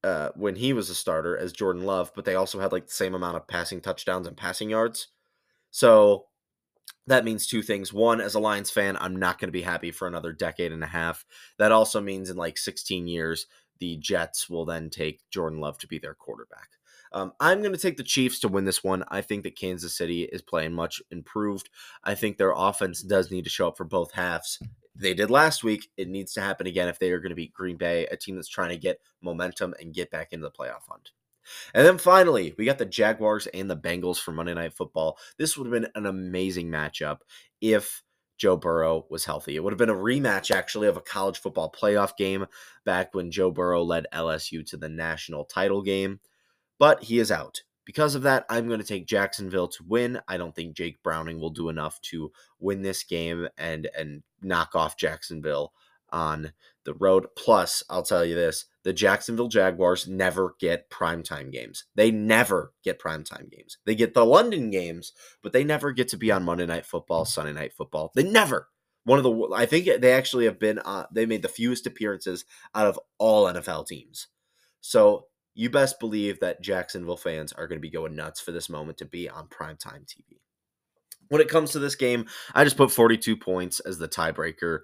uh, 0.02 0.30
when 0.34 0.56
he 0.56 0.72
was 0.72 0.90
a 0.90 0.94
starter 0.94 1.36
as 1.36 1.52
Jordan 1.52 1.84
Love, 1.84 2.10
but 2.16 2.24
they 2.24 2.34
also 2.34 2.58
had 2.58 2.72
like 2.72 2.86
the 2.86 2.92
same 2.92 3.14
amount 3.14 3.36
of 3.36 3.46
passing 3.46 3.80
touchdowns 3.80 4.26
and 4.26 4.36
passing 4.36 4.70
yards. 4.70 5.08
So 5.70 6.26
that 7.06 7.24
means 7.24 7.46
two 7.46 7.62
things. 7.62 7.92
One, 7.92 8.20
as 8.20 8.34
a 8.34 8.40
Lions 8.40 8.70
fan, 8.70 8.96
I'm 9.00 9.16
not 9.16 9.38
going 9.38 9.48
to 9.48 9.52
be 9.52 9.62
happy 9.62 9.92
for 9.92 10.08
another 10.08 10.32
decade 10.32 10.72
and 10.72 10.82
a 10.82 10.88
half. 10.88 11.24
That 11.58 11.70
also 11.70 12.00
means 12.00 12.28
in 12.28 12.36
like 12.36 12.58
16 12.58 13.06
years, 13.06 13.46
the 13.78 13.96
Jets 13.98 14.48
will 14.50 14.64
then 14.64 14.90
take 14.90 15.22
Jordan 15.30 15.60
Love 15.60 15.78
to 15.78 15.86
be 15.86 15.98
their 15.98 16.14
quarterback. 16.14 16.70
Um, 17.12 17.32
I'm 17.40 17.60
going 17.60 17.72
to 17.72 17.78
take 17.78 17.96
the 17.96 18.02
Chiefs 18.02 18.40
to 18.40 18.48
win 18.48 18.64
this 18.64 18.84
one. 18.84 19.04
I 19.08 19.20
think 19.20 19.42
that 19.42 19.56
Kansas 19.56 19.96
City 19.96 20.24
is 20.24 20.42
playing 20.42 20.72
much 20.72 21.02
improved. 21.10 21.68
I 22.04 22.14
think 22.14 22.36
their 22.36 22.54
offense 22.56 23.02
does 23.02 23.30
need 23.30 23.44
to 23.44 23.50
show 23.50 23.68
up 23.68 23.76
for 23.76 23.84
both 23.84 24.12
halves. 24.12 24.58
They 24.94 25.14
did 25.14 25.30
last 25.30 25.64
week. 25.64 25.88
It 25.96 26.08
needs 26.08 26.32
to 26.34 26.40
happen 26.40 26.66
again 26.66 26.88
if 26.88 26.98
they 26.98 27.10
are 27.10 27.20
going 27.20 27.30
to 27.30 27.36
beat 27.36 27.54
Green 27.54 27.76
Bay, 27.76 28.06
a 28.06 28.16
team 28.16 28.36
that's 28.36 28.48
trying 28.48 28.70
to 28.70 28.76
get 28.76 29.00
momentum 29.22 29.74
and 29.80 29.94
get 29.94 30.10
back 30.10 30.32
into 30.32 30.46
the 30.46 30.52
playoff 30.52 30.88
hunt. 30.88 31.10
And 31.74 31.86
then 31.86 31.98
finally, 31.98 32.54
we 32.58 32.64
got 32.64 32.78
the 32.78 32.84
Jaguars 32.84 33.46
and 33.48 33.70
the 33.70 33.76
Bengals 33.76 34.18
for 34.18 34.32
Monday 34.32 34.54
Night 34.54 34.74
Football. 34.74 35.18
This 35.38 35.56
would 35.56 35.66
have 35.66 35.82
been 35.82 35.90
an 35.94 36.06
amazing 36.06 36.68
matchup 36.68 37.18
if 37.60 38.02
Joe 38.36 38.56
Burrow 38.56 39.06
was 39.10 39.24
healthy. 39.24 39.56
It 39.56 39.64
would 39.64 39.72
have 39.72 39.78
been 39.78 39.90
a 39.90 39.94
rematch, 39.94 40.50
actually, 40.50 40.88
of 40.88 40.96
a 40.96 41.02
college 41.02 41.38
football 41.38 41.70
playoff 41.70 42.16
game 42.16 42.46
back 42.84 43.14
when 43.14 43.30
Joe 43.30 43.50
Burrow 43.50 43.82
led 43.82 44.06
LSU 44.14 44.64
to 44.70 44.76
the 44.76 44.88
national 44.88 45.44
title 45.44 45.82
game. 45.82 46.20
But 46.80 47.04
he 47.04 47.20
is 47.20 47.30
out. 47.30 47.62
Because 47.84 48.14
of 48.14 48.22
that, 48.22 48.46
I'm 48.48 48.66
going 48.66 48.80
to 48.80 48.86
take 48.86 49.06
Jacksonville 49.06 49.68
to 49.68 49.84
win. 49.86 50.20
I 50.26 50.36
don't 50.36 50.54
think 50.54 50.76
Jake 50.76 51.02
Browning 51.02 51.38
will 51.38 51.50
do 51.50 51.68
enough 51.68 52.00
to 52.02 52.32
win 52.58 52.82
this 52.82 53.04
game 53.04 53.48
and 53.56 53.88
and 53.96 54.22
knock 54.42 54.74
off 54.74 54.96
Jacksonville 54.96 55.72
on 56.12 56.52
the 56.84 56.94
road. 56.94 57.26
Plus, 57.36 57.82
I'll 57.90 58.02
tell 58.02 58.24
you 58.24 58.34
this 58.34 58.66
the 58.82 58.92
Jacksonville 58.92 59.48
Jaguars 59.48 60.08
never 60.08 60.54
get 60.58 60.88
primetime 60.90 61.52
games. 61.52 61.84
They 61.94 62.10
never 62.10 62.72
get 62.82 63.00
primetime 63.00 63.50
games. 63.50 63.78
They 63.84 63.94
get 63.94 64.14
the 64.14 64.24
London 64.24 64.70
games, 64.70 65.12
but 65.42 65.52
they 65.52 65.64
never 65.64 65.92
get 65.92 66.08
to 66.08 66.16
be 66.16 66.30
on 66.30 66.44
Monday 66.44 66.66
Night 66.66 66.86
Football, 66.86 67.24
Sunday 67.24 67.52
Night 67.52 67.72
Football. 67.74 68.10
They 68.14 68.22
never. 68.22 68.68
One 69.04 69.18
of 69.18 69.24
the, 69.24 69.50
I 69.54 69.66
think 69.66 69.86
they 70.00 70.12
actually 70.12 70.44
have 70.44 70.58
been, 70.58 70.78
uh, 70.78 71.06
they 71.12 71.26
made 71.26 71.42
the 71.42 71.48
fewest 71.48 71.86
appearances 71.86 72.44
out 72.74 72.86
of 72.86 73.00
all 73.18 73.46
NFL 73.46 73.86
teams. 73.86 74.28
So 74.80 75.26
you 75.60 75.68
best 75.68 76.00
believe 76.00 76.40
that 76.40 76.62
Jacksonville 76.62 77.18
fans 77.18 77.52
are 77.52 77.68
going 77.68 77.76
to 77.76 77.82
be 77.82 77.90
going 77.90 78.16
nuts 78.16 78.40
for 78.40 78.50
this 78.50 78.70
moment 78.70 78.96
to 78.96 79.04
be 79.04 79.28
on 79.28 79.46
primetime 79.48 80.06
TV. 80.06 80.38
When 81.28 81.42
it 81.42 81.50
comes 81.50 81.72
to 81.72 81.78
this 81.78 81.96
game, 81.96 82.24
I 82.54 82.64
just 82.64 82.78
put 82.78 82.90
42 82.90 83.36
points 83.36 83.78
as 83.80 83.98
the 83.98 84.08
tiebreaker. 84.08 84.78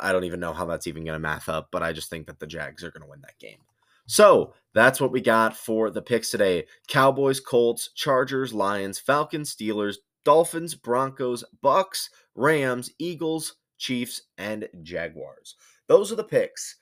I 0.00 0.12
don't 0.12 0.24
even 0.24 0.40
know 0.40 0.54
how 0.54 0.64
that's 0.64 0.86
even 0.86 1.04
going 1.04 1.14
to 1.14 1.18
math 1.18 1.50
up, 1.50 1.68
but 1.70 1.82
I 1.82 1.92
just 1.92 2.08
think 2.08 2.26
that 2.26 2.40
the 2.40 2.46
Jags 2.46 2.82
are 2.82 2.90
going 2.90 3.02
to 3.02 3.08
win 3.08 3.20
that 3.20 3.38
game. 3.38 3.58
So 4.06 4.54
that's 4.72 4.98
what 4.98 5.12
we 5.12 5.20
got 5.20 5.54
for 5.54 5.90
the 5.90 6.00
picks 6.00 6.30
today 6.30 6.64
Cowboys, 6.88 7.38
Colts, 7.38 7.90
Chargers, 7.94 8.54
Lions, 8.54 8.98
Falcons, 8.98 9.54
Steelers, 9.54 9.96
Dolphins, 10.24 10.74
Broncos, 10.74 11.44
Bucks, 11.60 12.08
Rams, 12.34 12.90
Eagles, 12.98 13.56
Chiefs, 13.76 14.22
and 14.38 14.70
Jaguars. 14.82 15.56
Those 15.86 16.10
are 16.10 16.16
the 16.16 16.24
picks. 16.24 16.76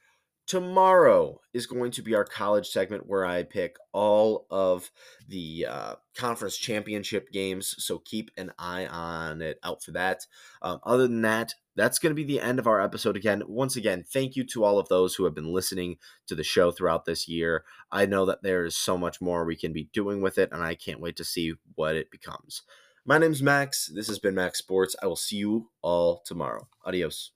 Tomorrow 0.52 1.40
is 1.54 1.66
going 1.66 1.92
to 1.92 2.02
be 2.02 2.14
our 2.14 2.26
college 2.26 2.68
segment 2.68 3.06
where 3.06 3.24
I 3.24 3.42
pick 3.42 3.76
all 3.90 4.44
of 4.50 4.90
the 5.26 5.64
uh, 5.66 5.94
conference 6.14 6.58
championship 6.58 7.32
games. 7.32 7.74
So 7.78 8.00
keep 8.00 8.30
an 8.36 8.52
eye 8.58 8.84
on 8.86 9.40
it 9.40 9.58
out 9.64 9.82
for 9.82 9.92
that. 9.92 10.26
Um, 10.60 10.78
other 10.84 11.08
than 11.08 11.22
that, 11.22 11.54
that's 11.74 11.98
going 11.98 12.10
to 12.10 12.14
be 12.14 12.24
the 12.24 12.42
end 12.42 12.58
of 12.58 12.66
our 12.66 12.82
episode 12.82 13.16
again. 13.16 13.42
Once 13.46 13.76
again, 13.76 14.04
thank 14.06 14.36
you 14.36 14.44
to 14.48 14.62
all 14.62 14.78
of 14.78 14.88
those 14.88 15.14
who 15.14 15.24
have 15.24 15.34
been 15.34 15.54
listening 15.54 15.96
to 16.26 16.34
the 16.34 16.44
show 16.44 16.70
throughout 16.70 17.06
this 17.06 17.26
year. 17.26 17.64
I 17.90 18.04
know 18.04 18.26
that 18.26 18.42
there 18.42 18.66
is 18.66 18.76
so 18.76 18.98
much 18.98 19.22
more 19.22 19.46
we 19.46 19.56
can 19.56 19.72
be 19.72 19.88
doing 19.94 20.20
with 20.20 20.36
it, 20.36 20.50
and 20.52 20.62
I 20.62 20.74
can't 20.74 21.00
wait 21.00 21.16
to 21.16 21.24
see 21.24 21.54
what 21.76 21.96
it 21.96 22.10
becomes. 22.10 22.60
My 23.06 23.16
name's 23.16 23.42
Max. 23.42 23.90
This 23.94 24.08
has 24.08 24.18
been 24.18 24.34
Max'd 24.34 24.58
Sports. 24.58 24.94
I 25.02 25.06
will 25.06 25.16
see 25.16 25.36
you 25.36 25.70
all 25.80 26.22
tomorrow. 26.26 26.68
Adios. 26.84 27.32